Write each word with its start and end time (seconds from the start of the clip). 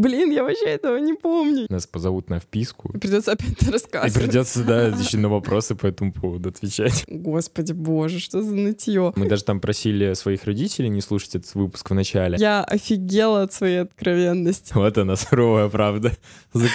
Блин, 0.00 0.30
я 0.30 0.42
вообще 0.44 0.64
этого 0.64 0.96
не 0.96 1.12
помню. 1.12 1.66
Нас 1.68 1.86
позовут 1.86 2.30
на 2.30 2.40
вписку. 2.40 2.90
И 2.94 2.98
придется 2.98 3.32
опять 3.32 3.62
И 3.62 3.70
рассказывать. 3.70 4.14
придется, 4.14 4.64
да, 4.64 4.86
еще 4.88 5.18
на 5.18 5.28
вопросы 5.28 5.74
по 5.74 5.86
этому 5.86 6.10
поводу 6.10 6.48
отвечать. 6.48 7.04
Господи 7.06 7.72
боже, 7.72 8.18
что 8.18 8.42
за 8.42 8.54
нытье. 8.54 9.12
Мы 9.14 9.28
даже 9.28 9.44
там 9.44 9.60
просили 9.60 10.14
своих 10.14 10.44
родителей 10.44 10.88
не 10.88 11.02
слушать 11.02 11.34
этот 11.34 11.54
выпуск 11.54 11.90
в 11.90 11.94
начале. 11.94 12.38
Я 12.38 12.64
офигела 12.64 13.42
от 13.42 13.52
своей 13.52 13.82
откровенности. 13.82 14.72
Вот 14.74 14.96
она, 14.96 15.16
суровая 15.16 15.68
правда. 15.68 16.12
За 16.54 16.66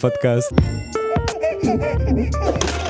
подкаст. 0.00 0.50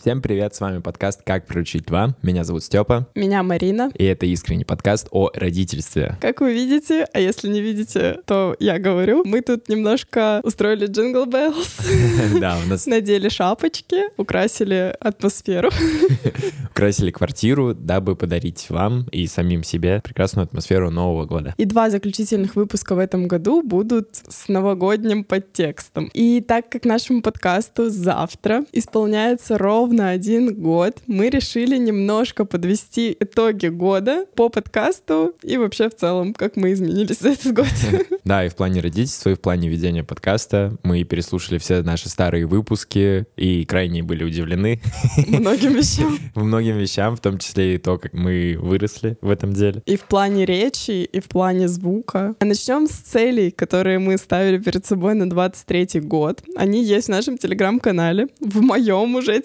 Всем 0.00 0.22
привет, 0.22 0.54
с 0.54 0.60
вами 0.60 0.78
подкаст 0.78 1.20
«Как 1.22 1.46
приручить 1.46 1.84
два». 1.84 2.16
Меня 2.22 2.42
зовут 2.42 2.64
Степа, 2.64 3.06
Меня 3.14 3.42
Марина. 3.42 3.90
и 3.94 4.04
это 4.04 4.24
искренний 4.24 4.64
подкаст 4.64 5.08
о 5.10 5.28
родительстве. 5.34 6.16
Как 6.22 6.40
вы 6.40 6.54
видите, 6.54 7.06
а 7.12 7.20
если 7.20 7.48
не 7.48 7.60
видите, 7.60 8.20
то 8.24 8.56
я 8.60 8.78
говорю, 8.78 9.24
мы 9.26 9.42
тут 9.42 9.68
немножко 9.68 10.40
устроили 10.42 10.86
джингл 10.86 11.26
беллс, 11.26 11.80
Да, 12.40 12.56
у 12.64 12.68
нас 12.70 12.86
надели 12.86 13.28
шапочки, 13.28 14.04
украсили 14.16 14.96
атмосферу. 15.00 15.68
украсили 16.70 17.10
квартиру, 17.10 17.74
дабы 17.74 18.16
подарить 18.16 18.70
вам 18.70 19.06
и 19.12 19.26
самим 19.26 19.62
себе 19.62 20.00
прекрасную 20.02 20.44
атмосферу 20.44 20.90
Нового 20.90 21.26
года. 21.26 21.54
И 21.58 21.66
два 21.66 21.90
заключительных 21.90 22.56
выпуска 22.56 22.94
в 22.94 22.98
этом 22.98 23.28
году 23.28 23.62
будут 23.62 24.14
с 24.14 24.48
новогодним 24.48 25.24
подтекстом. 25.24 26.08
И 26.14 26.40
так 26.40 26.70
как 26.70 26.86
нашему 26.86 27.20
подкасту 27.20 27.90
завтра 27.90 28.64
исполняется 28.72 29.58
ровно 29.58 29.89
один 29.98 30.54
год, 30.54 30.98
мы 31.06 31.30
решили 31.30 31.76
немножко 31.76 32.44
подвести 32.44 33.16
итоги 33.18 33.66
года 33.66 34.26
по 34.36 34.48
подкасту 34.48 35.34
и 35.42 35.56
вообще 35.56 35.88
в 35.88 35.96
целом, 35.96 36.34
как 36.34 36.56
мы 36.56 36.72
изменились 36.72 37.18
за 37.18 37.30
этот 37.30 37.52
год. 37.54 37.66
Да, 38.24 38.44
и 38.44 38.48
в 38.48 38.54
плане 38.54 38.80
родительства, 38.80 39.30
и 39.30 39.34
в 39.34 39.40
плане 39.40 39.68
ведения 39.68 40.04
подкаста 40.04 40.76
мы 40.84 41.02
переслушали 41.02 41.58
все 41.58 41.82
наши 41.82 42.08
старые 42.08 42.46
выпуски 42.46 43.24
и 43.36 43.64
крайне 43.64 44.02
были 44.04 44.22
удивлены 44.22 44.80
Многим 45.26 45.72
вещам. 45.74 46.16
многим 46.36 46.76
вещам, 46.76 47.16
в 47.16 47.20
том 47.20 47.38
числе 47.38 47.74
и 47.74 47.78
то, 47.78 47.98
как 47.98 48.12
мы 48.12 48.56
выросли 48.60 49.16
в 49.20 49.30
этом 49.30 49.52
деле. 49.52 49.82
И 49.86 49.96
в 49.96 50.02
плане 50.02 50.44
речи, 50.44 50.90
и 51.02 51.20
в 51.20 51.24
плане 51.24 51.66
звука. 51.66 52.34
Начнем 52.40 52.86
с 52.86 52.92
целей, 52.92 53.50
которые 53.50 53.98
мы 53.98 54.16
ставили 54.18 54.58
перед 54.58 54.86
собой 54.86 55.14
на 55.14 55.28
23 55.28 56.00
год. 56.00 56.42
Они 56.56 56.84
есть 56.84 57.06
в 57.06 57.10
нашем 57.10 57.38
телеграм-канале, 57.38 58.28
в 58.40 58.60
моем 58.60 59.14
уже 59.16 59.40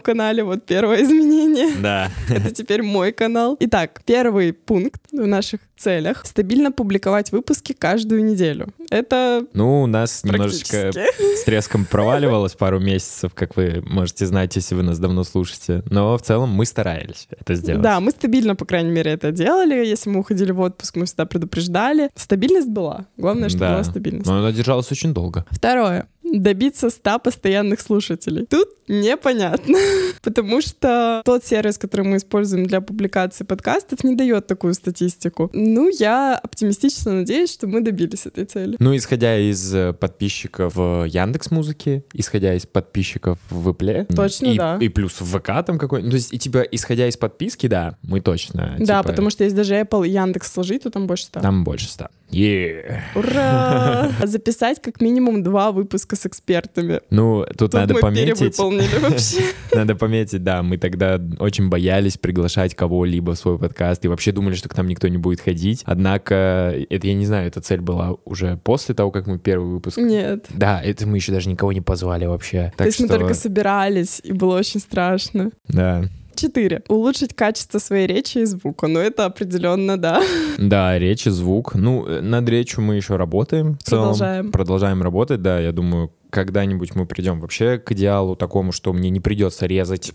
телеграм-канале. 0.00 0.44
Вот 0.44 0.64
первое 0.64 1.02
изменение. 1.02 1.76
Да. 1.80 2.10
Это 2.28 2.50
теперь 2.52 2.82
мой 2.82 3.12
канал. 3.12 3.56
Итак, 3.60 4.02
первый 4.04 4.52
пункт 4.52 5.00
в 5.12 5.26
наших 5.26 5.60
целях— 5.76 6.22
стабильно 6.26 6.70
публиковать 6.72 7.32
выпуски 7.32 7.72
каждую 7.72 8.22
неделю. 8.24 8.68
Это 8.90 9.46
Ну, 9.54 9.82
у 9.82 9.86
нас 9.86 10.24
немножечко 10.24 10.92
с 10.92 11.44
треском 11.44 11.84
проваливалось 11.86 12.52
пару 12.52 12.78
месяцев, 12.80 13.32
как 13.34 13.56
вы 13.56 13.82
можете 13.86 14.26
знать, 14.26 14.54
если 14.56 14.74
вы 14.74 14.82
нас 14.82 14.98
давно 14.98 15.24
слушаете. 15.24 15.82
Но 15.90 16.16
в 16.18 16.22
целом 16.22 16.50
мы 16.50 16.66
старались 16.66 17.28
это 17.30 17.54
сделать. 17.54 17.82
Да, 17.82 18.00
мы 18.00 18.10
стабильно, 18.10 18.54
по 18.56 18.66
крайней 18.66 18.90
мере, 18.90 19.10
это 19.12 19.32
делали. 19.32 19.74
Если 19.86 20.10
мы 20.10 20.20
уходили 20.20 20.52
в 20.52 20.60
отпуск, 20.60 20.96
мы 20.96 21.06
всегда 21.06 21.24
предупреждали. 21.24 22.10
Стабильность 22.14 22.68
была. 22.68 23.06
Главное, 23.16 23.48
чтобы 23.48 23.60
Да. 23.60 23.72
была 23.74 23.84
стабильность. 23.84 24.26
Но 24.26 24.38
она 24.38 24.52
держалась 24.52 24.90
очень 24.92 25.14
долго. 25.14 25.46
Второе 25.50 26.06
добиться 26.32 26.90
100 26.90 27.18
постоянных 27.18 27.80
слушателей? 27.80 28.46
Тут 28.46 28.68
непонятно, 28.88 29.78
потому 30.22 30.60
что 30.60 31.22
тот 31.24 31.44
сервис, 31.44 31.78
который 31.78 32.06
мы 32.06 32.16
используем 32.16 32.66
для 32.66 32.80
публикации 32.80 33.44
подкастов, 33.44 34.04
не 34.04 34.14
дает 34.14 34.46
такую 34.46 34.74
статистику. 34.74 35.50
Ну, 35.52 35.88
я 35.88 36.36
оптимистично 36.36 37.12
надеюсь, 37.12 37.52
что 37.52 37.66
мы 37.66 37.80
добились 37.80 38.26
этой 38.26 38.44
цели. 38.44 38.76
Ну, 38.78 38.96
исходя 38.96 39.38
из 39.38 39.74
э, 39.74 39.92
подписчиков 39.92 40.74
э, 40.76 41.06
Яндекс 41.08 41.50
Музыки, 41.50 42.04
исходя 42.12 42.54
из 42.54 42.66
подписчиков 42.66 43.38
в 43.50 43.68
Apple, 43.68 44.06
точно, 44.14 44.46
и, 44.46 44.58
да. 44.58 44.78
И 44.80 44.88
плюс 44.88 45.20
в 45.20 45.38
ВК 45.38 45.64
там 45.64 45.78
какой, 45.78 46.02
ну, 46.02 46.10
то 46.10 46.16
есть 46.16 46.32
и 46.32 46.38
типа 46.38 46.60
исходя 46.62 47.06
из 47.06 47.16
подписки, 47.16 47.66
да, 47.66 47.96
мы 48.02 48.20
точно. 48.20 48.76
Да, 48.78 49.00
типа... 49.00 49.10
потому 49.10 49.30
что 49.30 49.44
есть 49.44 49.56
даже 49.56 49.74
Apple 49.74 50.06
и 50.06 50.10
Яндекс 50.10 50.52
сложить, 50.52 50.82
то 50.82 50.90
там 50.90 51.06
больше 51.06 51.24
100. 51.24 51.40
Там 51.40 51.64
больше 51.64 51.88
100. 51.88 52.08
Yeah. 52.30 53.00
Ура! 53.14 54.10
Записать 54.24 54.80
как 54.80 55.00
минимум 55.00 55.42
два 55.42 55.72
выпуска 55.72 56.16
с 56.16 56.26
экспертами. 56.26 57.00
Ну, 57.10 57.44
тут, 57.48 57.56
тут 57.58 57.72
надо 57.74 57.94
мы 57.94 58.00
пометить. 58.00 58.58
вообще. 58.58 59.42
Надо 59.74 59.94
пометить, 59.94 60.42
да. 60.42 60.62
Мы 60.62 60.78
тогда 60.78 61.20
очень 61.38 61.68
боялись 61.68 62.18
приглашать 62.18 62.74
кого-либо 62.74 63.34
в 63.34 63.38
свой 63.38 63.58
подкаст 63.58 64.04
и 64.04 64.08
вообще 64.08 64.32
думали, 64.32 64.54
что 64.54 64.68
к 64.68 64.76
нам 64.76 64.88
никто 64.88 65.08
не 65.08 65.18
будет 65.18 65.40
ходить. 65.40 65.82
Однако, 65.84 66.72
э, 66.74 66.86
это 66.90 67.06
я 67.06 67.14
не 67.14 67.26
знаю, 67.26 67.46
эта 67.46 67.60
цель 67.60 67.80
была 67.80 68.16
уже 68.24 68.58
после 68.62 68.94
того, 68.94 69.10
как 69.10 69.26
мы 69.26 69.38
первый 69.38 69.70
выпуск. 69.70 69.98
Нет. 69.98 70.46
Да, 70.50 70.80
это 70.82 71.06
мы 71.06 71.16
еще 71.16 71.32
даже 71.32 71.48
никого 71.48 71.72
не 71.72 71.80
позвали 71.80 72.26
вообще. 72.26 72.72
То 72.76 72.84
есть 72.84 73.00
мы 73.00 73.08
только 73.08 73.34
собирались, 73.34 74.20
и 74.22 74.32
было 74.32 74.56
очень 74.58 74.80
страшно. 74.80 75.50
Да. 75.68 76.04
Четыре. 76.40 76.82
Улучшить 76.88 77.34
качество 77.34 77.78
своей 77.78 78.06
речи 78.06 78.38
и 78.38 78.44
звука. 78.46 78.86
Ну, 78.86 78.98
это 78.98 79.26
определенно, 79.26 79.98
да. 79.98 80.22
Да, 80.56 80.98
речь 80.98 81.26
и 81.26 81.30
звук. 81.30 81.74
Ну, 81.74 82.06
э, 82.06 82.22
над 82.22 82.48
речью 82.48 82.82
мы 82.82 82.96
еще 82.96 83.16
работаем. 83.16 83.76
В 83.76 83.82
целом. 83.82 84.04
Продолжаем. 84.04 84.50
Продолжаем 84.50 85.02
работать, 85.02 85.42
да. 85.42 85.60
Я 85.60 85.72
думаю, 85.72 86.12
когда-нибудь 86.30 86.94
мы 86.94 87.04
придем 87.04 87.40
вообще 87.40 87.78
к 87.78 87.92
идеалу 87.92 88.36
такому, 88.36 88.72
что 88.72 88.94
мне 88.94 89.10
не 89.10 89.20
придется 89.20 89.66
резать 89.66 90.14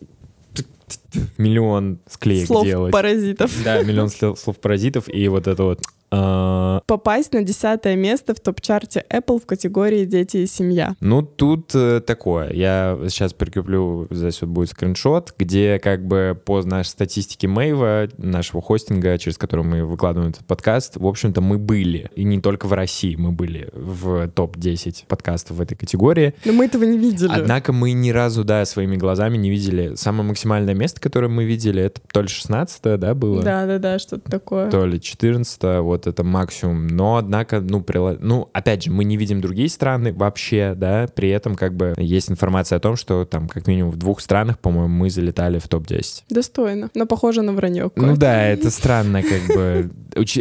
миллион 1.38 2.00
склеек 2.10 2.48
Слов 2.48 2.66
делать. 2.66 2.92
паразитов. 2.92 3.52
Да, 3.64 3.84
миллион 3.84 4.10
слов, 4.10 4.40
слов 4.40 4.60
паразитов 4.60 5.08
и 5.08 5.28
вот 5.28 5.48
это 5.48 5.64
вот. 5.64 5.82
А, 6.12 6.82
Попасть 6.88 7.34
на 7.34 7.44
десятое 7.44 7.96
место 7.96 8.34
в 8.36 8.40
топ-чарте 8.40 9.04
Apple 9.10 9.42
в 9.42 9.46
категории 9.46 10.06
«Дети 10.06 10.38
и 10.38 10.48
семья». 10.48 10.96
Ну, 11.00 11.22
тут 11.22 11.74
э, 11.74 12.02
такое. 12.06 12.52
Я 12.54 12.98
сейчас 13.10 13.34
прикреплю, 13.34 14.08
здесь 14.12 14.42
вот 14.42 14.50
будет 14.52 14.70
скриншот, 14.70 15.34
где 15.38 15.80
как 15.80 16.06
бы 16.06 16.40
по 16.44 16.62
нашей 16.62 16.90
статистике 16.90 17.48
Мэйва, 17.48 18.10
нашего 18.18 18.62
хостинга, 18.62 19.18
через 19.18 19.38
который 19.38 19.66
мы 19.66 19.86
выкладываем 19.86 20.32
этот 20.32 20.46
подкаст, 20.46 20.98
в 20.98 21.06
общем-то, 21.06 21.42
мы 21.42 21.58
были, 21.58 22.10
и 22.16 22.24
не 22.24 22.40
только 22.40 22.68
в 22.68 22.74
России, 22.74 23.16
мы 23.16 23.32
были 23.32 23.70
в 23.74 24.30
топ-10 24.30 25.06
подкастов 25.08 25.58
в 25.58 25.62
этой 25.62 25.76
категории. 25.76 26.34
Но 26.46 26.54
мы 26.54 26.66
этого 26.66 26.84
не 26.84 26.98
видели. 26.98 27.32
Однако 27.32 27.74
мы 27.74 27.92
ни 27.94 28.12
разу, 28.12 28.44
да, 28.44 28.66
своими 28.66 28.96
глазами 28.96 29.38
не 29.38 29.50
видели. 29.50 29.96
Самое 29.96 30.28
максимальное 30.30 30.74
место, 30.74 31.02
которое 31.02 31.30
мы 31.30 31.46
видели, 31.46 31.82
это 31.82 32.02
то 32.12 32.22
ли 32.22 32.28
16 32.28 33.00
да, 33.00 33.14
было? 33.14 33.44
Да-да-да, 33.44 34.00
что-то 34.00 34.30
такое. 34.30 34.70
то 34.70 34.86
ли 34.86 35.02
14 35.02 35.82
вот 35.82 36.05
это 36.08 36.24
максимум. 36.24 36.88
Но, 36.88 37.18
однако, 37.18 37.60
ну, 37.62 37.82
прила- 37.82 38.18
ну, 38.20 38.50
опять 38.54 38.84
же, 38.84 38.92
мы 38.92 39.04
не 39.04 39.18
видим 39.18 39.42
другие 39.42 39.70
страны 39.70 40.14
вообще, 40.14 40.74
да, 40.76 41.08
при 41.14 41.30
этом 41.30 41.56
как 41.56 41.76
бы 41.76 41.94
есть 41.98 42.30
информация 42.32 42.78
о 42.78 42.80
том, 42.80 42.96
что 42.96 43.26
там 43.26 43.48
как 43.48 43.68
минимум 43.68 43.92
в 43.92 43.98
двух 43.98 44.22
странах, 44.22 44.60
по-моему, 44.60 44.90
мы 44.90 45.10
залетали 45.10 45.60
в 45.60 45.68
топ-10. 45.68 46.24
Достойно. 46.30 46.90
Но 46.94 47.06
похоже 47.06 47.42
на 47.42 47.54
вранье 47.54 47.92
Ну 47.96 48.16
да, 48.18 48.46
это 48.48 48.70
странно, 48.72 49.22
как 49.24 49.56
бы, 49.56 49.92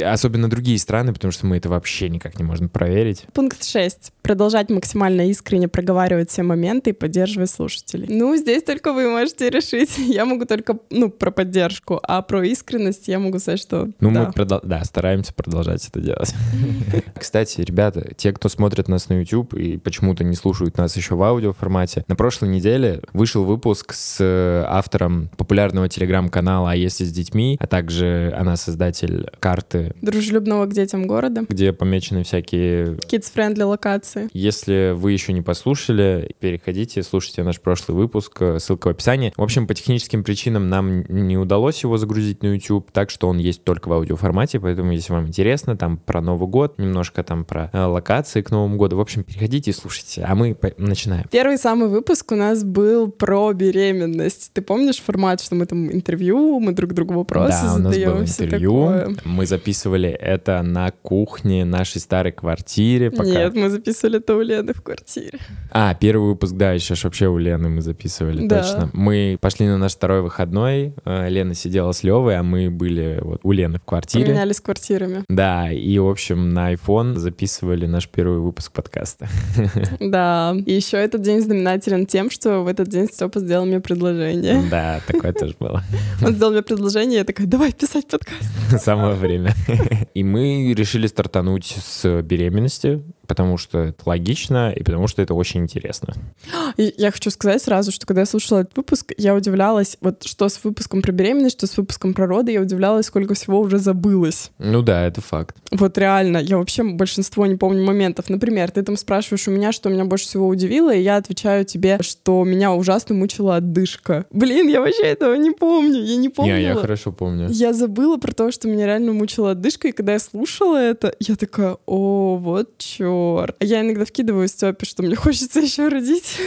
особенно 0.02 0.48
другие 0.48 0.78
страны, 0.78 1.12
потому 1.12 1.32
что 1.32 1.47
мы 1.47 1.56
это 1.56 1.69
вообще 1.69 2.08
никак 2.08 2.38
не 2.38 2.44
можем 2.44 2.69
проверить. 2.69 3.25
Пункт 3.32 3.64
6. 3.64 4.12
Продолжать 4.22 4.70
максимально 4.70 5.28
искренне 5.28 5.69
проговаривать 5.69 6.31
все 6.31 6.42
моменты 6.42 6.91
и 6.91 6.92
поддерживать 6.92 7.50
слушателей. 7.50 8.06
Ну, 8.08 8.36
здесь 8.36 8.62
только 8.62 8.92
вы 8.92 9.10
можете 9.10 9.50
решить. 9.50 9.98
Я 9.98 10.25
могу 10.25 10.44
только, 10.44 10.78
ну, 10.91 11.10
про 11.10 11.31
поддержку, 11.31 12.00
а 12.02 12.22
про 12.22 12.44
искренность 12.46 13.08
я 13.08 13.19
могу 13.19 13.38
сказать, 13.38 13.60
что 13.60 13.88
Ну, 14.00 14.10
да. 14.12 14.26
мы 14.26 14.32
продол- 14.32 14.60
да, 14.64 14.84
стараемся 14.84 15.32
продолжать 15.44 15.87
это 15.87 16.00
делать. 16.00 16.34
Кстати, 17.19 17.60
ребята, 17.60 18.12
те, 18.16 18.32
кто 18.32 18.49
смотрит 18.49 18.88
нас 18.88 19.09
на 19.09 19.21
YouTube 19.21 19.55
и 19.55 19.77
почему-то 19.77 20.25
не 20.25 20.34
слушают 20.34 20.77
нас 20.78 20.97
еще 20.97 21.15
в 21.15 21.22
аудио 21.22 21.53
формате, 21.53 22.05
на 22.09 22.16
прошлой 22.16 22.49
неделе 22.49 23.03
вышел 23.12 23.44
выпуск 23.44 23.93
с 23.93 24.19
э, 24.21 24.65
автором 24.66 25.28
популярного 25.37 25.88
телеграм-канала 25.88 26.72
«А 26.72 26.75
если 26.77 27.05
с 27.05 27.12
детьми», 27.12 27.56
а 27.60 27.66
также 27.66 28.34
она 28.37 28.56
создатель 28.56 29.31
карты, 29.38 29.94
Дружелюбного 30.00 30.67
к 30.67 30.73
детям 30.73 31.06
города. 31.06 31.44
где 31.49 31.73
помечены 31.73 32.25
всякие 32.25 32.96
Kids-friendly 32.96 33.64
локации. 33.64 34.29
если 34.32 34.93
вы 34.96 35.12
еще 35.12 35.32
не 35.32 35.43
послушали, 35.43 36.35
переходите, 36.41 37.02
слушайте 37.02 37.43
наш 37.43 37.61
прошлый 37.61 37.96
выпуск, 37.96 38.37
э, 38.41 38.58
ссылка 38.58 38.88
в 38.88 38.91
описании. 38.91 39.32
В 39.37 39.43
общем, 39.43 39.67
по 39.67 39.75
техническим 39.75 40.25
причинам 40.25 40.69
нам 40.69 41.05
не 41.08 41.37
удалось 41.37 41.82
его 41.82 41.99
загрузить 41.99 42.43
на 42.43 42.55
YouTube, 42.55 42.91
так 42.93 43.11
что 43.11 43.29
он 43.29 43.38
есть 43.38 43.64
только 43.64 43.88
в 43.88 43.93
аудиоформате, 43.93 44.61
поэтому 44.61 44.93
если 44.93 45.12
вам 45.12 45.26
интересно, 45.34 45.76
там 45.76 45.96
про 45.96 46.20
Новый 46.20 46.48
год, 46.48 46.78
немножко 46.78 47.25
там 47.25 47.44
про 47.44 47.70
э, 47.72 47.84
локации 47.84 48.40
к 48.40 48.52
Новому 48.52 48.76
году, 48.76 48.96
в 48.96 49.00
общем, 49.00 49.25
переходите 49.25 49.72
и 49.72 49.75
слушайте, 49.75 50.25
а 50.25 50.34
мы 50.36 50.56
начинаем. 50.78 51.26
Первый 51.28 51.58
самый 51.58 51.88
выпуск 51.88 52.31
у 52.31 52.36
нас 52.36 52.62
был 52.62 53.10
про 53.10 53.52
беременность. 53.52 54.52
Ты 54.52 54.62
помнишь 54.62 55.00
формат, 55.00 55.40
что 55.40 55.56
мы 55.56 55.66
там 55.66 55.90
интервью, 55.90 56.60
мы 56.60 56.72
друг 56.72 56.92
другу 56.92 57.14
вопросы 57.14 57.62
да, 57.62 57.75
у 57.75 57.78
нас 57.78 57.94
задаем, 57.94 58.10
было 58.12 58.20
интервью, 58.20 58.86
такое? 58.86 59.16
мы 59.25 59.46
записывали 59.46 60.08
это 60.08 60.62
на 60.62 60.92
кухне 61.02 61.64
нашей 61.64 62.00
старой 62.00 62.32
квартире. 62.32 63.10
Пока... 63.10 63.25
Нет, 63.25 63.54
мы 63.54 63.70
записывали 63.70 64.19
это 64.19 64.36
у 64.36 64.40
Лены 64.40 64.72
в 64.72 64.82
квартире. 64.82 65.38
А, 65.72 65.94
первый 65.94 66.28
выпуск, 66.28 66.54
да, 66.54 66.72
еще 66.72 66.94
ж 66.94 67.04
вообще 67.04 67.26
у 67.26 67.38
Лены 67.38 67.69
мы 67.69 67.82
записывали, 67.82 68.46
Да. 68.46 68.62
точно. 68.62 68.90
Мы 68.92 69.36
пошли 69.40 69.66
на 69.66 69.78
наш 69.78 69.92
второй 69.92 70.22
выходной, 70.22 70.94
э, 71.04 71.28
Лена 71.28 71.54
сидела 71.54 71.90
с 71.92 72.04
Левой, 72.04 72.38
а 72.38 72.42
мы 72.42 72.70
были 72.70 73.19
вот 73.20 73.40
у 73.42 73.52
Лены 73.52 73.78
в 73.78 73.84
квартире. 73.84 74.26
Поменялись 74.26 74.60
квартирами. 74.60 75.24
Да, 75.29 75.71
и, 75.71 75.99
в 75.99 76.09
общем, 76.09 76.53
на 76.53 76.73
iPhone 76.73 77.17
записывали 77.17 77.87
наш 77.87 78.09
первый 78.09 78.38
выпуск 78.38 78.73
подкаста. 78.73 79.29
Да. 80.00 80.55
И 80.67 80.73
еще 80.73 80.99
этот 80.99 81.23
день 81.23 81.41
знаменателен 81.41 82.06
тем, 82.06 82.31
что 82.31 82.61
в 82.61 82.69
этот 82.69 82.88
день 82.88 83.06
Степа 83.06 83.41
сделал 83.41 83.65
мне 83.67 83.81
предложение. 83.81 84.62
Да, 84.71 85.00
такое 85.06 85.32
тоже 85.32 85.55
было. 85.59 85.82
Он 86.23 86.35
сделал 86.35 86.53
мне 86.53 86.62
предложение, 86.62 87.19
я 87.19 87.25
такая, 87.25 87.47
давай 87.47 87.73
писать 87.73 88.06
подкаст. 88.06 88.82
Самое 88.82 89.15
время. 89.15 89.55
И 90.15 90.23
мы 90.23 90.73
решили 90.75 91.06
стартануть 91.06 91.77
с 91.82 92.23
беременности, 92.23 93.03
потому 93.34 93.58
что 93.58 93.81
это 93.81 94.02
логично 94.06 94.70
и 94.70 94.84
потому 94.84 95.08
что 95.08 95.20
это 95.20 95.34
очень 95.34 95.62
интересно. 95.62 96.14
И 96.76 96.94
я 96.96 97.10
хочу 97.10 97.31
сказать 97.31 97.60
сразу, 97.60 97.90
что 97.90 98.06
когда 98.06 98.20
я 98.22 98.26
слушала 98.26 98.60
этот 98.60 98.76
выпуск, 98.76 99.12
я 99.19 99.34
удивлялась, 99.34 99.96
вот 100.00 100.22
что 100.22 100.48
с 100.48 100.62
выпуском 100.62 101.02
про 101.02 101.10
беременность, 101.10 101.58
что 101.58 101.66
с 101.66 101.76
выпуском 101.76 102.14
про 102.14 102.28
роды, 102.28 102.52
я 102.52 102.60
удивлялась, 102.60 103.06
сколько 103.06 103.34
всего 103.34 103.58
уже 103.58 103.78
забылось. 103.78 104.52
Ну 104.58 104.82
да, 104.82 105.04
это 105.04 105.20
факт. 105.20 105.56
Вот 105.72 105.98
реально, 105.98 106.38
я 106.38 106.58
вообще 106.58 106.84
большинство 106.84 107.44
не 107.46 107.56
помню 107.56 107.84
моментов. 107.84 108.31
Например, 108.31 108.70
ты 108.70 108.82
там 108.82 108.96
спрашиваешь 108.96 109.48
у 109.48 109.50
меня, 109.50 109.72
что 109.72 109.88
меня 109.88 110.04
больше 110.04 110.26
всего 110.26 110.46
удивило, 110.46 110.94
и 110.94 111.02
я 111.02 111.16
отвечаю 111.16 111.64
тебе, 111.64 111.98
что 112.02 112.44
меня 112.44 112.72
ужасно 112.72 113.16
мучила 113.16 113.56
отдышка. 113.56 114.26
Блин, 114.31 114.69
я 114.69 114.81
вообще 114.81 115.02
этого 115.02 115.34
не 115.34 115.50
помню, 115.50 116.00
я 116.00 116.16
не 116.16 116.28
помню. 116.28 116.54
Не, 116.54 116.62
я 116.62 116.75
хорошо 116.76 117.10
помню. 117.10 117.48
Я 117.50 117.72
забыла 117.72 118.16
про 118.16 118.32
то, 118.32 118.52
что 118.52 118.69
меня 118.69 118.86
реально 118.86 119.12
мучила 119.12 119.52
отдышка, 119.52 119.88
и 119.88 119.92
когда 119.92 120.12
я 120.12 120.20
слушала 120.20 120.76
это, 120.76 121.14
я 121.19 121.34
такая, 121.34 121.78
о, 121.86 122.36
вот 122.36 122.78
черт. 122.78 123.24
А 123.59 123.65
я 123.65 123.81
иногда 123.81 124.05
вкидываю 124.05 124.49
Степе, 124.49 124.87
что 124.87 125.03
мне 125.03 125.15
хочется 125.17 125.61
еще 125.61 125.88
родить. 125.88 126.38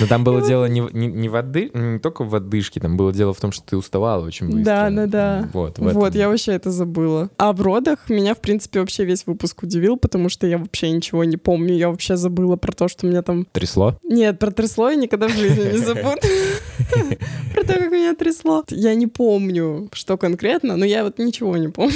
Но 0.00 0.06
там 0.06 0.24
было 0.24 0.42
дело 0.46 0.66
не, 0.66 0.80
не, 0.92 1.06
не 1.06 1.28
в 1.28 1.34
отды- 1.34 1.70
не 1.76 1.98
только 1.98 2.24
в 2.24 2.34
отдышке, 2.34 2.80
там 2.80 2.96
было 2.96 3.12
дело 3.12 3.32
в 3.34 3.40
том, 3.40 3.52
что 3.52 3.64
ты 3.64 3.76
уставала 3.76 4.24
очень 4.24 4.46
быстро. 4.46 4.64
Да, 4.64 4.90
да, 4.90 5.06
да. 5.06 5.48
Вот. 5.52 5.78
Вот, 5.78 6.14
я 6.14 6.28
вообще 6.28 6.52
это 6.52 6.70
забыла. 6.70 7.30
А 7.38 7.52
в 7.52 7.60
родах 7.62 8.08
меня, 8.08 8.34
в 8.34 8.40
принципе, 8.40 8.80
вообще 8.80 9.04
весь 9.04 9.26
выпуск 9.26 9.62
удивил, 9.62 9.96
потому 9.96 10.28
что 10.28 10.46
я 10.46 10.58
вообще 10.58 10.90
ничего 10.90 11.24
не 11.24 11.36
помню. 11.36 11.74
Я 11.74 11.88
вообще 11.90 12.16
забыла 12.16 12.56
про 12.56 12.72
то, 12.72 12.88
что 12.88 13.06
меня 13.06 13.22
там... 13.22 13.46
Трясло? 13.52 13.98
Нет, 14.02 14.38
про 14.38 14.50
трясло 14.50 14.90
я 14.90 14.96
никогда 14.96 15.28
в 15.28 15.32
жизни 15.36 15.72
не 15.72 15.78
забуду. 15.78 16.18
Про 17.54 17.64
то, 17.64 17.72
как 17.74 17.90
меня 17.90 18.14
трясло. 18.14 18.64
Я 18.70 18.94
не 18.94 19.06
помню, 19.06 19.88
что 19.92 20.16
конкретно, 20.16 20.76
но 20.76 20.84
я 20.84 21.04
вот 21.04 21.18
ничего 21.18 21.56
не 21.56 21.68
помню. 21.68 21.94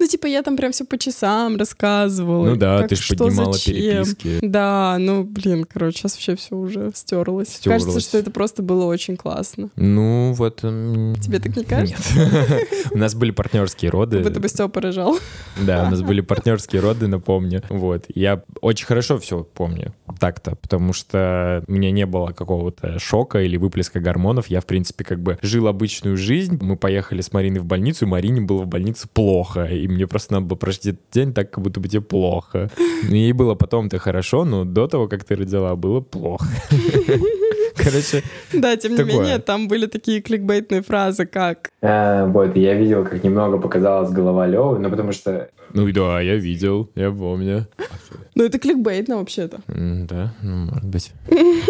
Ну, 0.00 0.06
типа, 0.06 0.26
я 0.26 0.42
там 0.42 0.56
прям 0.56 0.72
все 0.72 0.86
по 0.86 0.96
часам 0.96 1.58
рассказывала. 1.58 2.48
Ну 2.48 2.56
да, 2.56 2.78
как, 2.78 2.88
ты 2.88 2.96
ж 2.96 3.00
что, 3.00 3.16
поднимала 3.16 3.52
зачем. 3.52 3.74
переписки. 3.74 4.38
Да, 4.40 4.96
ну, 4.98 5.24
блин, 5.24 5.66
короче, 5.70 5.98
сейчас 5.98 6.14
вообще 6.14 6.36
все 6.36 6.56
уже 6.56 6.90
стерлось. 6.94 7.48
Стерлось. 7.48 7.84
Кажется, 7.84 8.00
что 8.00 8.16
это 8.16 8.30
просто 8.30 8.62
было 8.62 8.86
очень 8.86 9.18
классно. 9.18 9.68
Ну, 9.76 10.32
вот... 10.32 10.60
Тебе 10.60 11.38
так 11.38 11.54
не 11.54 11.64
кажется? 11.64 12.18
Нет. 12.18 12.68
У 12.92 12.96
нас 12.96 13.14
были 13.14 13.30
партнерские 13.30 13.90
роды. 13.90 14.16
Как 14.16 14.28
будто 14.28 14.40
бы 14.40 14.48
Степа 14.48 14.80
рожал. 14.80 15.18
Да, 15.60 15.84
у 15.86 15.90
нас 15.90 16.00
были 16.00 16.22
партнерские 16.22 16.80
роды, 16.80 17.06
напомню. 17.06 17.62
Вот. 17.68 18.06
Я 18.14 18.42
очень 18.62 18.86
хорошо 18.86 19.18
все 19.18 19.44
помню 19.44 19.94
так-то, 20.18 20.56
потому 20.56 20.94
что 20.94 21.62
у 21.66 21.72
меня 21.72 21.90
не 21.90 22.06
было 22.06 22.28
какого-то 22.28 22.98
шока 22.98 23.42
или 23.42 23.58
выплеска 23.58 24.00
гормонов. 24.00 24.46
Я, 24.46 24.62
в 24.62 24.66
принципе, 24.66 25.04
как 25.04 25.20
бы 25.20 25.38
жил 25.42 25.66
обычную 25.68 26.16
жизнь. 26.16 26.58
Мы 26.62 26.76
поехали 26.76 27.20
с 27.20 27.34
Мариной 27.34 27.60
в 27.60 27.66
больницу, 27.66 28.06
и 28.06 28.08
Марине 28.08 28.40
было 28.40 28.62
в 28.62 28.66
больнице 28.66 29.06
плохо. 29.12 29.64
И 29.64 29.89
мне 29.90 30.06
просто 30.06 30.34
надо 30.34 30.46
было 30.46 30.56
прожить 30.56 30.86
этот 30.86 31.00
день 31.12 31.32
так, 31.32 31.50
как 31.50 31.62
будто 31.64 31.80
бы 31.80 31.88
тебе 31.88 32.02
плохо. 32.02 32.70
Ну, 33.08 33.14
Ей 33.14 33.32
было 33.32 33.54
потом-то 33.54 33.98
хорошо, 33.98 34.44
но 34.44 34.64
до 34.64 34.86
того, 34.86 35.08
как 35.08 35.24
ты 35.24 35.36
родила, 35.36 35.74
было 35.76 36.00
плохо. 36.00 36.46
Короче, 37.76 38.22
Да, 38.52 38.76
тем 38.76 38.94
не 38.94 39.04
менее, 39.04 39.38
там 39.38 39.68
были 39.68 39.86
такие 39.86 40.20
кликбейтные 40.20 40.82
фразы, 40.82 41.26
как 41.26 41.70
вот, 41.82 42.56
я 42.56 42.74
видел, 42.74 43.04
как 43.04 43.24
немного 43.24 43.58
показалась 43.58 44.10
голова 44.10 44.46
Левы, 44.46 44.78
но 44.78 44.90
потому 44.90 45.12
что... 45.12 45.48
Ну 45.72 45.90
да, 45.92 46.20
я 46.20 46.36
видел, 46.36 46.90
я 46.96 47.10
помню. 47.10 47.66
Ну, 48.34 48.44
это 48.44 48.58
кликбейтно 48.58 49.16
вообще-то. 49.18 49.60
М, 49.68 50.06
Да, 50.06 50.34
ну, 50.42 50.66
может 50.66 50.84
быть. 50.84 51.12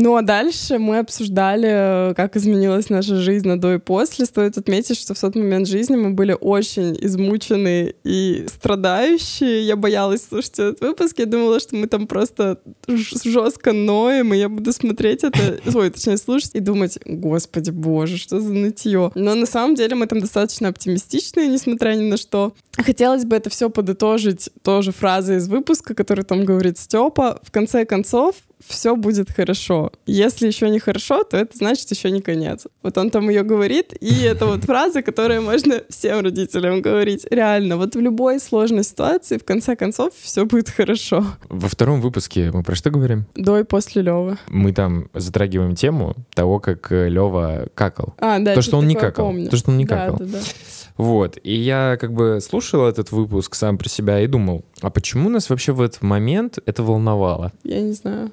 Ну, 0.00 0.14
а 0.14 0.22
дальше 0.22 0.78
мы 0.78 0.98
обсуждали, 0.98 2.10
э, 2.10 2.14
как 2.14 2.36
изменилась 2.36 2.88
наша 2.88 3.16
жизнь 3.16 3.48
на 3.48 3.60
до 3.60 3.74
и 3.74 3.78
после. 3.78 4.26
Стоит 4.26 4.56
отметить, 4.56 4.96
что 4.96 5.12
в 5.12 5.20
тот 5.20 5.34
момент 5.34 5.66
жизни 5.66 5.96
мы 5.96 6.10
были 6.10 6.36
очень 6.40 6.96
измучены 7.00 7.94
и 8.04 8.46
страдающие. 8.46 9.66
Я 9.66 9.74
боялась 9.74 10.24
слушать 10.24 10.52
этот 10.52 10.80
выпуск. 10.82 11.18
Я 11.18 11.26
думала, 11.26 11.58
что 11.58 11.74
мы 11.74 11.88
там 11.88 12.06
просто 12.06 12.60
жестко 12.86 13.72
ноем, 13.72 14.32
и 14.32 14.38
я 14.38 14.48
буду 14.48 14.72
смотреть 14.72 15.24
это, 15.24 15.58
ой, 15.74 15.90
точнее, 15.90 16.16
слушать 16.16 16.54
и 16.54 16.60
думать, 16.60 17.00
господи 17.04 17.70
боже, 17.70 18.18
что 18.18 18.40
за 18.40 18.52
нытье. 18.54 19.10
Но 19.16 19.34
на 19.34 19.46
самом 19.46 19.74
деле 19.74 19.96
мы 19.96 20.06
там 20.06 20.20
достаточно 20.20 20.68
оптимистичные, 20.68 21.48
несмотря 21.48 21.96
ни 21.96 22.04
на 22.04 22.16
что. 22.16 22.52
Хотелось 22.76 23.24
бы 23.24 23.34
это 23.34 23.50
все 23.50 23.68
подытожить 23.68 24.50
тоже 24.62 24.92
фразой 24.92 25.38
из 25.38 25.48
выпуска, 25.48 25.96
который 25.96 26.24
там 26.24 26.44
говорит 26.44 26.78
Степа. 26.78 27.40
В 27.42 27.50
конце 27.50 27.84
концов, 27.84 28.36
все 28.66 28.96
будет 28.96 29.30
хорошо. 29.30 29.92
Если 30.06 30.46
еще 30.46 30.68
не 30.70 30.78
хорошо, 30.78 31.24
то 31.24 31.36
это 31.36 31.56
значит 31.56 31.90
еще 31.90 32.10
не 32.10 32.20
конец. 32.20 32.66
Вот 32.82 32.98
он 32.98 33.10
там 33.10 33.28
ее 33.28 33.42
говорит, 33.42 33.94
и 34.00 34.22
это 34.22 34.46
вот 34.46 34.64
фраза, 34.64 35.02
которую 35.02 35.42
можно 35.42 35.82
всем 35.88 36.20
родителям 36.20 36.82
говорить. 36.82 37.26
Реально, 37.30 37.76
вот 37.76 37.94
в 37.94 38.00
любой 38.00 38.40
сложной 38.40 38.84
ситуации, 38.84 39.38
в 39.38 39.44
конце 39.44 39.76
концов, 39.76 40.12
все 40.20 40.44
будет 40.44 40.68
хорошо. 40.70 41.24
Во 41.48 41.68
втором 41.68 42.00
выпуске 42.00 42.50
мы 42.52 42.62
про 42.62 42.74
что 42.74 42.90
говорим? 42.90 43.26
До 43.34 43.58
и 43.58 43.64
после 43.64 44.02
Левы. 44.02 44.38
Мы 44.48 44.72
там 44.72 45.08
затрагиваем 45.14 45.74
тему 45.74 46.14
того, 46.34 46.58
как 46.60 46.90
Лева 46.90 47.68
какал. 47.74 48.14
А, 48.18 48.38
да, 48.38 48.54
То, 48.54 48.62
что 48.62 48.78
он 48.78 48.86
не 48.88 48.94
какал. 48.94 49.26
помню. 49.26 49.48
То, 49.50 49.56
что 49.56 49.70
он 49.70 49.78
не 49.78 49.84
Да, 49.84 50.10
какал. 50.10 50.18
да, 50.18 50.24
да. 50.32 50.38
Вот. 50.96 51.38
И 51.44 51.54
я 51.54 51.96
как 52.00 52.12
бы 52.12 52.40
слушал 52.42 52.84
этот 52.86 53.12
выпуск 53.12 53.54
сам 53.54 53.78
про 53.78 53.88
себя 53.88 54.20
и 54.20 54.26
думал, 54.26 54.64
а 54.80 54.90
почему 54.90 55.28
нас 55.28 55.50
вообще 55.50 55.72
в 55.72 55.80
этот 55.80 56.02
момент 56.02 56.58
это 56.66 56.82
волновало? 56.82 57.52
Я 57.64 57.80
не 57.80 57.92
знаю. 57.92 58.30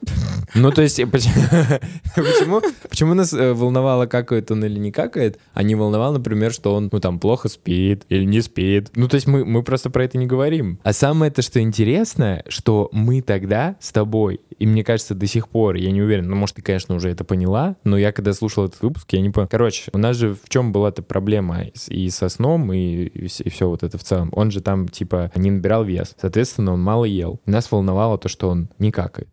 Ну, 0.53 0.71
то 0.71 0.81
есть, 0.81 0.99
поч- 1.01 1.27
почему, 2.15 2.61
почему 2.89 3.13
нас 3.13 3.33
э, 3.33 3.53
волновало, 3.53 4.05
какает 4.05 4.51
он 4.51 4.63
или 4.63 4.79
не 4.79 4.91
какает, 4.91 5.39
а 5.53 5.63
не 5.63 5.75
волновало, 5.75 6.13
например, 6.17 6.51
что 6.51 6.75
он, 6.75 6.89
ну, 6.91 6.99
там, 6.99 7.19
плохо 7.19 7.49
спит 7.49 8.03
или 8.09 8.23
не 8.23 8.41
спит. 8.41 8.91
Ну, 8.95 9.07
то 9.07 9.15
есть 9.15 9.27
мы, 9.27 9.43
мы 9.43 9.63
просто 9.63 9.89
про 9.89 10.05
это 10.05 10.17
не 10.17 10.27
говорим. 10.27 10.79
А 10.83 10.93
самое 10.93 11.31
то, 11.31 11.41
что 11.41 11.59
интересно, 11.59 12.43
что 12.47 12.89
мы 12.91 13.21
тогда 13.21 13.75
с 13.79 13.91
тобой, 13.91 14.41
и 14.57 14.67
мне 14.67 14.83
кажется, 14.83 15.15
до 15.15 15.27
сих 15.27 15.49
пор, 15.49 15.75
я 15.75 15.91
не 15.91 16.01
уверен, 16.01 16.29
ну, 16.29 16.35
может, 16.35 16.57
ты, 16.57 16.61
конечно, 16.61 16.95
уже 16.95 17.09
это 17.09 17.23
поняла, 17.23 17.75
но 17.83 17.97
я, 17.97 18.11
когда 18.11 18.33
слушал 18.33 18.65
этот 18.65 18.81
выпуск, 18.81 19.07
я 19.11 19.21
не 19.21 19.29
понял. 19.29 19.47
Короче, 19.49 19.89
у 19.93 19.97
нас 19.97 20.15
же 20.15 20.33
в 20.33 20.47
чем 20.49 20.71
была 20.71 20.89
эта 20.89 21.01
проблема 21.01 21.63
и 21.87 22.09
со 22.09 22.29
сном, 22.29 22.71
и, 22.71 23.05
и 23.05 23.49
все 23.49 23.67
вот 23.67 23.83
это 23.83 23.97
в 23.97 24.03
целом. 24.03 24.29
Он 24.33 24.51
же 24.51 24.61
там, 24.61 24.87
типа, 24.87 25.31
не 25.35 25.51
набирал 25.51 25.83
вес. 25.83 26.15
Соответственно, 26.19 26.34
он 26.57 26.81
мало 26.81 27.05
ел. 27.05 27.39
Нас 27.45 27.71
волновало 27.71 28.17
то, 28.17 28.29
что 28.29 28.49
он 28.49 28.69
не 28.79 28.91
какает. 28.91 29.29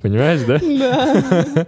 Понимаешь, 0.00 0.40
да? 0.46 0.58
Да. 0.58 1.66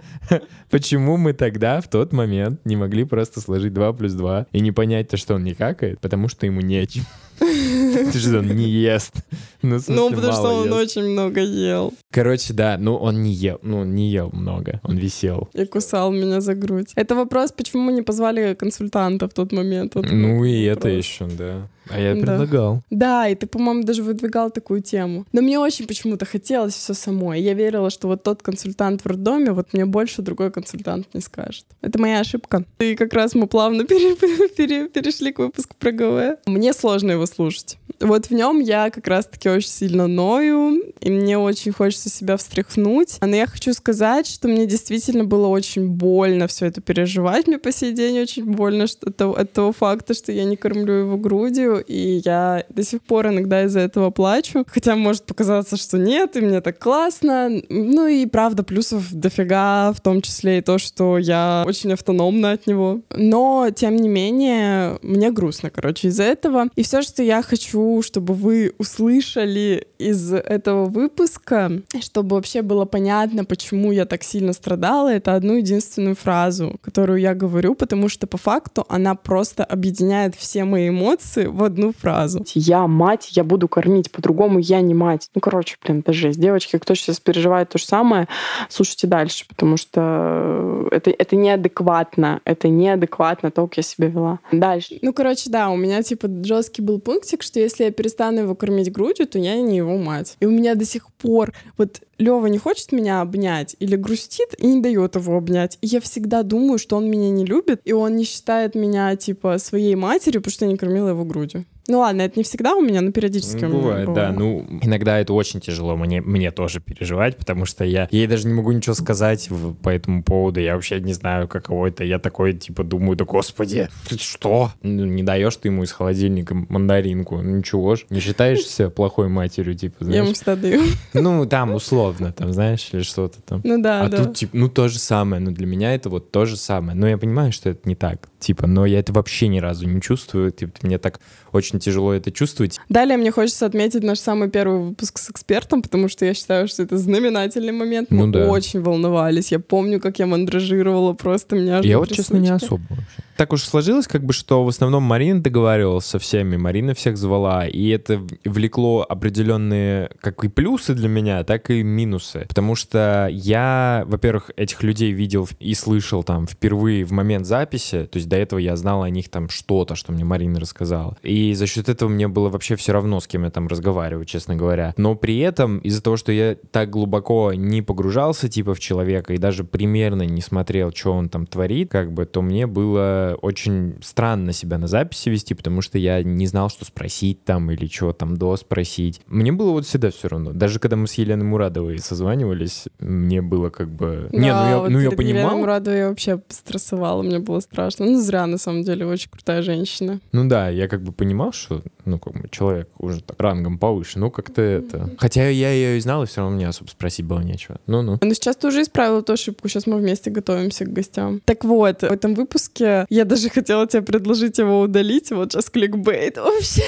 Почему 0.69 1.15
мы 1.15 1.31
тогда, 1.31 1.79
в 1.79 1.87
тот 1.87 2.11
момент, 2.11 2.59
не 2.65 2.75
могли 2.75 3.05
просто 3.05 3.39
сложить 3.39 3.73
2 3.73 3.93
плюс 3.93 4.11
2 4.11 4.47
и 4.51 4.59
не 4.59 4.73
понять 4.73 5.07
то, 5.07 5.15
что 5.15 5.35
он 5.35 5.43
не 5.45 5.53
какает? 5.53 6.01
Потому 6.01 6.27
что 6.27 6.45
ему 6.45 6.59
нечем. 6.59 7.03
Ты 7.39 8.19
что, 8.19 8.39
он 8.39 8.47
не 8.47 8.67
ест? 8.67 9.13
Ну, 9.61 9.79
смысле, 9.79 9.95
Ну, 9.95 10.09
потому 10.09 10.33
что 10.33 10.49
он 10.53 10.65
ест. 10.65 10.75
очень 10.77 11.09
много 11.09 11.41
ел. 11.41 11.93
Короче, 12.11 12.53
да, 12.53 12.77
ну 12.77 12.95
он 12.97 13.23
не 13.23 13.31
ел, 13.31 13.59
ну 13.61 13.79
он 13.79 13.95
не 13.95 14.09
ел 14.09 14.29
много, 14.33 14.81
он 14.83 14.97
висел. 14.97 15.49
И 15.53 15.65
кусал 15.65 16.11
меня 16.11 16.41
за 16.41 16.55
грудь. 16.55 16.91
Это 16.95 17.15
вопрос, 17.15 17.51
почему 17.53 17.83
мы 17.83 17.93
не 17.93 18.01
позвали 18.01 18.53
консультанта 18.53 19.29
в 19.29 19.33
тот 19.33 19.53
момент. 19.53 19.95
Вот 19.95 20.07
Ну 20.11 20.43
и 20.43 20.67
вопрос. 20.69 20.77
это 20.85 20.89
еще, 20.89 21.25
да. 21.27 21.67
А 21.89 21.99
я 21.99 22.15
Да. 22.15 22.21
предлагал. 22.21 22.81
Да, 22.89 23.27
и 23.27 23.35
ты, 23.35 23.47
по-моему, 23.47 23.83
даже 23.83 24.03
выдвигал 24.03 24.49
такую 24.51 24.81
тему. 24.81 25.25
Но 25.31 25.41
мне 25.41 25.59
очень 25.59 25.87
почему-то 25.87 26.25
хотелось 26.25 26.73
все 26.73 26.93
самой. 26.93 27.41
Я 27.41 27.53
верила, 27.53 27.89
что 27.89 28.07
вот 28.07 28.23
тот 28.23 28.41
консультант 28.41 29.01
в 29.03 29.07
роддоме, 29.07 29.51
вот 29.51 29.73
мне 29.73 29.85
больше 29.85 30.21
другой 30.21 30.51
консультант 30.51 31.13
не 31.13 31.21
скажет. 31.21 31.65
Это 31.81 31.99
моя 31.99 32.19
ошибка. 32.19 32.63
И 32.79 32.95
как 32.95 33.13
раз 33.13 33.35
мы 33.35 33.47
плавно 33.47 33.83
пере- 33.87 34.15
пере- 34.57 34.89
перешли 34.89 35.31
к 35.31 35.39
выпуску 35.39 35.75
про 35.79 35.91
ГВ. 35.91 36.39
Мне 36.45 36.73
сложно 36.73 37.11
его 37.11 37.25
слушать. 37.25 37.77
Вот 37.99 38.27
в 38.27 38.31
нем 38.31 38.59
я 38.59 38.89
как 38.89 39.07
раз-таки 39.07 39.49
очень 39.49 39.69
сильно 39.69 40.07
ною, 40.07 40.81
и 40.99 41.09
мне 41.09 41.37
очень 41.37 41.71
хочется 41.71 42.09
себя 42.09 42.37
встряхнуть. 42.37 43.17
Но 43.21 43.35
я 43.35 43.47
хочу 43.47 43.73
сказать, 43.73 44.27
что 44.27 44.47
мне 44.47 44.65
действительно 44.65 45.23
было 45.23 45.47
очень 45.47 45.89
больно 45.89 46.47
все 46.47 46.67
это 46.67 46.81
переживать. 46.81 47.47
Мне 47.47 47.57
по 47.57 47.71
сей 47.71 47.93
день 47.93 48.19
очень 48.19 48.45
больно 48.45 48.87
что 48.87 49.07
-то, 49.07 49.35
от 49.35 49.53
того 49.53 49.71
факта, 49.71 50.13
что 50.13 50.31
я 50.31 50.45
не 50.45 50.55
кормлю 50.55 50.93
его 50.93 51.17
грудью, 51.17 51.83
и 51.85 52.21
я 52.23 52.65
до 52.69 52.83
сих 52.83 53.01
пор 53.01 53.27
иногда 53.27 53.63
из-за 53.63 53.81
этого 53.81 54.09
плачу. 54.11 54.65
Хотя 54.67 54.95
может 54.95 55.25
показаться, 55.25 55.77
что 55.77 55.97
нет, 55.97 56.35
и 56.37 56.41
мне 56.41 56.61
так 56.61 56.79
классно. 56.79 57.49
Ну 57.69 58.07
и 58.07 58.25
правда, 58.25 58.63
плюсов 58.63 59.13
дофига, 59.13 59.93
в 59.93 60.01
том 60.01 60.21
числе 60.21 60.59
и 60.59 60.61
то, 60.61 60.77
что 60.77 61.17
я 61.17 61.63
очень 61.67 61.93
автономна 61.93 62.51
от 62.51 62.67
него. 62.67 63.01
Но, 63.09 63.69
тем 63.75 63.95
не 63.95 64.09
менее, 64.09 64.97
мне 65.01 65.31
грустно, 65.31 65.69
короче, 65.69 66.07
из-за 66.07 66.23
этого. 66.23 66.67
И 66.75 66.83
все, 66.83 67.01
что 67.01 67.23
я 67.23 67.41
хочу, 67.41 67.84
чтобы 68.01 68.33
вы 68.33 68.73
услышали 68.77 69.87
из 69.97 70.33
этого 70.33 70.85
выпуска, 70.85 71.71
чтобы 72.01 72.35
вообще 72.35 72.61
было 72.61 72.85
понятно, 72.85 73.45
почему 73.45 73.91
я 73.91 74.05
так 74.05 74.23
сильно 74.23 74.53
страдала, 74.53 75.13
это 75.13 75.35
одну 75.35 75.57
единственную 75.57 76.15
фразу, 76.15 76.75
которую 76.81 77.19
я 77.19 77.33
говорю, 77.33 77.75
потому 77.75 78.09
что 78.09 78.27
по 78.27 78.37
факту 78.37 78.85
она 78.89 79.15
просто 79.15 79.63
объединяет 79.63 80.35
все 80.35 80.63
мои 80.63 80.89
эмоции 80.89 81.45
в 81.45 81.63
одну 81.63 81.93
фразу. 81.93 82.45
Я 82.53 82.87
мать, 82.87 83.29
я 83.31 83.43
буду 83.43 83.67
кормить, 83.67 84.11
по-другому 84.11 84.59
я 84.59 84.81
не 84.81 84.93
мать. 84.93 85.29
Ну, 85.35 85.41
короче, 85.41 85.77
блин, 85.83 85.99
это 85.99 86.13
жесть. 86.13 86.39
Девочки, 86.39 86.77
кто 86.77 86.95
сейчас 86.95 87.19
переживает 87.19 87.69
то 87.69 87.77
же 87.77 87.85
самое, 87.85 88.27
слушайте 88.69 89.07
дальше, 89.07 89.45
потому 89.47 89.77
что 89.77 90.87
это, 90.91 91.11
это 91.11 91.35
неадекватно. 91.35 92.41
Это 92.45 92.67
неадекватно 92.69 93.51
то, 93.51 93.67
как 93.67 93.77
я 93.77 93.83
себя 93.83 94.07
вела. 94.07 94.39
Дальше. 94.51 94.99
Ну, 95.01 95.13
короче, 95.13 95.49
да, 95.49 95.69
у 95.69 95.75
меня 95.75 96.01
типа 96.03 96.27
жесткий 96.43 96.81
был 96.81 96.99
пунктик, 96.99 97.43
что 97.43 97.59
если 97.59 97.74
я 97.83 97.91
перестану 97.91 98.41
его 98.41 98.55
кормить 98.55 98.91
грудью, 98.91 99.27
то 99.27 99.39
я 99.39 99.55
не 99.61 99.77
его 99.77 99.97
мать. 99.97 100.37
И 100.39 100.45
у 100.45 100.51
меня 100.51 100.75
до 100.75 100.85
сих 100.85 101.11
пор 101.13 101.53
вот 101.77 102.01
Лева 102.17 102.47
не 102.47 102.57
хочет 102.57 102.91
меня 102.91 103.21
обнять 103.21 103.75
или 103.79 103.95
грустит 103.95 104.55
и 104.57 104.67
не 104.67 104.81
дает 104.81 105.15
его 105.15 105.37
обнять. 105.37 105.77
И 105.81 105.87
я 105.87 105.99
всегда 105.99 106.43
думаю, 106.43 106.77
что 106.77 106.97
он 106.97 107.09
меня 107.09 107.29
не 107.29 107.45
любит, 107.45 107.81
и 107.83 107.93
он 107.93 108.15
не 108.15 108.23
считает 108.23 108.75
меня, 108.75 109.15
типа, 109.15 109.57
своей 109.57 109.95
матерью, 109.95 110.41
потому 110.41 110.53
что 110.53 110.65
я 110.65 110.71
не 110.71 110.77
кормила 110.77 111.09
его 111.09 111.25
грудью. 111.25 111.65
Ну 111.87 111.99
ладно, 111.99 112.23
это 112.23 112.39
не 112.39 112.43
всегда 112.43 112.75
у 112.75 112.81
меня, 112.81 113.01
но 113.01 113.11
периодически 113.11 113.65
ну, 113.65 113.67
у 113.67 113.69
меня 113.69 113.81
бывает, 113.81 114.13
да. 114.13 114.31
Ну, 114.31 114.65
иногда 114.81 115.19
это 115.19 115.33
очень 115.33 115.59
тяжело 115.59 115.95
мне, 115.95 116.21
мне 116.21 116.51
тоже 116.51 116.79
переживать, 116.79 117.37
потому 117.37 117.65
что 117.65 117.85
я 117.85 118.07
ей 118.11 118.25
даже 118.27 118.47
не 118.47 118.53
могу 118.53 118.71
ничего 118.71 118.95
сказать 118.95 119.49
в, 119.49 119.73
по 119.75 119.89
этому 119.89 120.23
поводу. 120.23 120.59
Я 120.59 120.75
вообще 120.75 120.99
не 120.99 121.13
знаю, 121.13 121.47
каково 121.47 121.87
это. 121.87 122.03
Я 122.03 122.17
такой, 122.17 122.53
типа, 122.53 122.83
думаю, 122.83 123.15
да 123.15 123.25
господи, 123.25 123.89
ты 124.09 124.17
что? 124.17 124.71
Ну, 124.81 125.05
не 125.05 125.21
даешь 125.21 125.55
ты 125.57 125.67
ему 125.67 125.83
из 125.83 125.91
холодильника 125.91 126.55
мандаринку. 126.55 127.37
Ну, 127.37 127.57
ничего 127.57 127.95
ж. 127.95 128.05
Не 128.09 128.19
считаешься 128.19 128.89
плохой 128.89 129.27
матерью, 129.27 129.75
типа, 129.75 130.05
знаешь? 130.05 130.15
Я 130.15 130.23
ему 130.23 130.33
всегда 130.33 130.55
даю. 130.55 130.81
Ну, 131.13 131.45
там, 131.45 131.73
условно, 131.73 132.31
там, 132.31 132.51
знаешь, 132.51 132.89
или 132.91 133.01
что-то 133.01 133.41
там. 133.41 133.61
Ну 133.63 133.81
да, 133.81 134.01
а 134.01 134.09
да. 134.09 134.23
тут, 134.23 134.37
типа, 134.37 134.57
ну, 134.57 134.69
то 134.69 134.87
же 134.87 134.99
самое. 134.99 135.41
Но 135.41 135.51
для 135.51 135.67
меня 135.67 135.93
это 135.93 136.09
вот 136.09 136.31
то 136.31 136.45
же 136.45 136.57
самое. 136.57 136.97
Но 136.97 137.07
я 137.07 137.17
понимаю, 137.17 137.51
что 137.51 137.69
это 137.69 137.87
не 137.87 137.95
так. 137.95 138.27
Типа, 138.39 138.67
но 138.67 138.85
я 138.85 138.99
это 138.99 139.13
вообще 139.13 139.47
ни 139.47 139.59
разу 139.59 139.87
не 139.87 140.01
чувствую. 140.01 140.51
Типа, 140.51 140.73
мне 140.81 140.97
так 140.97 141.19
очень 141.51 141.74
тяжело 141.79 142.13
это 142.13 142.31
чувствовать. 142.31 142.79
Далее 142.89 143.17
мне 143.17 143.31
хочется 143.31 143.65
отметить 143.65 144.03
наш 144.03 144.19
самый 144.19 144.49
первый 144.49 144.79
выпуск 144.79 145.17
с 145.17 145.29
экспертом, 145.29 145.81
потому 145.81 146.09
что 146.09 146.25
я 146.25 146.33
считаю, 146.33 146.67
что 146.67 146.83
это 146.83 146.97
знаменательный 146.97 147.71
момент. 147.71 148.11
Мы 148.11 148.25
Ну 148.25 148.31
да. 148.31 148.49
очень 148.49 148.81
волновались. 148.81 149.51
Я 149.51 149.59
помню, 149.59 149.99
как 149.99 150.19
я 150.19 150.25
мандражировала, 150.25 151.13
просто 151.13 151.55
меня 151.55 151.79
Я 151.83 151.99
вот, 151.99 152.11
честно, 152.11 152.37
не 152.37 152.49
особо 152.49 152.83
вообще. 152.89 153.05
Так 153.37 153.51
уж 153.51 153.63
сложилось, 153.63 154.07
как 154.07 154.23
бы, 154.23 154.33
что 154.33 154.63
в 154.63 154.69
основном 154.69 155.03
Марина 155.03 155.41
договаривалась 155.41 156.05
со 156.05 156.19
всеми, 156.19 156.55
Марина 156.55 156.93
всех 156.93 157.17
звала, 157.17 157.67
и 157.67 157.89
это 157.89 158.21
влекло 158.45 159.05
определенные 159.07 160.09
как 160.21 160.43
и 160.43 160.47
плюсы 160.47 160.93
для 160.93 161.09
меня, 161.09 161.43
так 161.43 161.69
и 161.69 161.83
минусы. 161.83 162.45
Потому 162.47 162.75
что 162.75 163.27
я, 163.31 164.03
во-первых, 164.07 164.51
этих 164.55 164.83
людей 164.83 165.11
видел 165.11 165.49
и 165.59 165.73
слышал 165.73 166.23
там 166.23 166.47
впервые 166.47 167.03
в 167.03 167.11
момент 167.11 167.45
записи, 167.45 168.05
то 168.05 168.17
есть 168.17 168.29
до 168.29 168.37
этого 168.37 168.59
я 168.59 168.75
знал 168.75 169.03
о 169.03 169.09
них 169.09 169.29
там 169.29 169.49
что-то, 169.49 169.95
что 169.95 170.13
мне 170.13 170.23
Марина 170.23 170.59
рассказала. 170.59 171.17
И 171.21 171.53
за 171.53 171.67
счет 171.67 171.89
этого 171.89 172.07
мне 172.09 172.27
было 172.27 172.49
вообще 172.49 172.75
все 172.75 172.93
равно, 172.93 173.19
с 173.19 173.27
кем 173.27 173.43
я 173.43 173.49
там 173.49 173.67
разговариваю, 173.67 174.25
честно 174.25 174.55
говоря. 174.55 174.93
Но 174.97 175.15
при 175.15 175.39
этом 175.39 175.79
из-за 175.79 176.01
того, 176.01 176.15
что 176.15 176.31
я 176.31 176.55
так 176.71 176.89
глубоко 176.89 177.53
не 177.53 177.81
погружался 177.81 178.47
типа 178.47 178.73
в 178.73 178.79
человека 178.79 179.33
и 179.33 179.37
даже 179.37 179.63
примерно 179.63 180.23
не 180.23 180.41
смотрел, 180.41 180.91
что 180.93 181.11
он 181.11 181.27
там 181.27 181.45
творит, 181.45 181.91
как 181.91 182.13
бы, 182.13 182.25
то 182.25 182.41
мне 182.41 182.65
было 182.65 183.24
очень 183.33 183.95
странно 184.03 184.53
себя 184.53 184.77
на 184.77 184.87
записи 184.87 185.29
вести, 185.29 185.53
потому 185.53 185.81
что 185.81 185.97
я 185.97 186.21
не 186.23 186.47
знал, 186.47 186.69
что 186.69 186.85
спросить 186.85 187.43
там 187.43 187.71
или 187.71 187.87
что 187.87 188.13
там 188.13 188.37
до 188.37 188.55
спросить. 188.57 189.21
Мне 189.27 189.51
было 189.51 189.71
вот 189.71 189.85
всегда 189.85 190.11
все 190.11 190.27
равно. 190.27 190.51
Даже 190.53 190.79
когда 190.79 190.95
мы 190.95 191.07
с 191.07 191.13
Еленой 191.13 191.45
Мурадовой 191.45 191.99
созванивались, 191.99 192.85
мне 192.99 193.41
было 193.41 193.69
как 193.69 193.89
бы... 193.89 194.29
не, 194.31 194.39
ну 194.39 194.45
Да, 194.47 194.69
я, 194.69 194.77
вот 194.79 194.89
ну 194.89 194.99
я 194.99 195.09
перед 195.09 195.19
Еленой 195.21 195.41
понимал. 195.43 195.57
Мурадовой 195.59 195.99
я 195.99 196.09
вообще 196.09 196.41
стрессовала, 196.49 197.21
мне 197.21 197.39
было 197.39 197.59
страшно. 197.59 198.05
Ну, 198.05 198.19
зря, 198.19 198.45
на 198.45 198.57
самом 198.57 198.83
деле, 198.83 199.05
очень 199.05 199.29
крутая 199.29 199.61
женщина. 199.61 200.19
Ну 200.31 200.47
да, 200.47 200.69
я 200.69 200.87
как 200.87 201.01
бы 201.01 201.11
понимал, 201.11 201.53
что, 201.53 201.81
ну, 202.05 202.19
как 202.19 202.33
бы 202.33 202.49
человек 202.49 202.89
уже 202.97 203.21
так 203.21 203.39
рангом 203.39 203.77
повыше, 203.77 204.19
ну, 204.19 204.31
как-то 204.31 204.61
это... 204.61 205.09
Хотя 205.17 205.47
я 205.49 205.71
ее 205.71 205.97
и 205.97 205.99
знал, 205.99 206.23
и 206.23 206.25
все 206.25 206.41
равно 206.41 206.55
мне 206.55 206.67
особо 206.67 206.89
спросить 206.89 207.25
было 207.25 207.39
нечего. 207.39 207.79
Ну-ну. 207.87 208.17
Но 208.21 208.33
сейчас 208.33 208.55
ты 208.55 208.67
уже 208.67 208.81
исправила 208.81 209.19
эту 209.19 209.33
ошибку, 209.33 209.67
сейчас 209.67 209.87
мы 209.87 209.97
вместе 209.97 210.29
готовимся 210.29 210.85
к 210.85 210.93
гостям. 210.93 211.41
Так 211.45 211.63
вот, 211.63 212.01
в 212.01 212.03
этом 212.03 212.33
выпуске 212.33 213.05
я 213.15 213.25
даже 213.25 213.49
хотела 213.49 213.87
тебе 213.87 214.01
предложить 214.01 214.57
его 214.57 214.81
удалить, 214.81 215.31
вот 215.31 215.53
сейчас 215.53 215.69
кликбейт 215.69 216.37
вообще. 216.37 216.83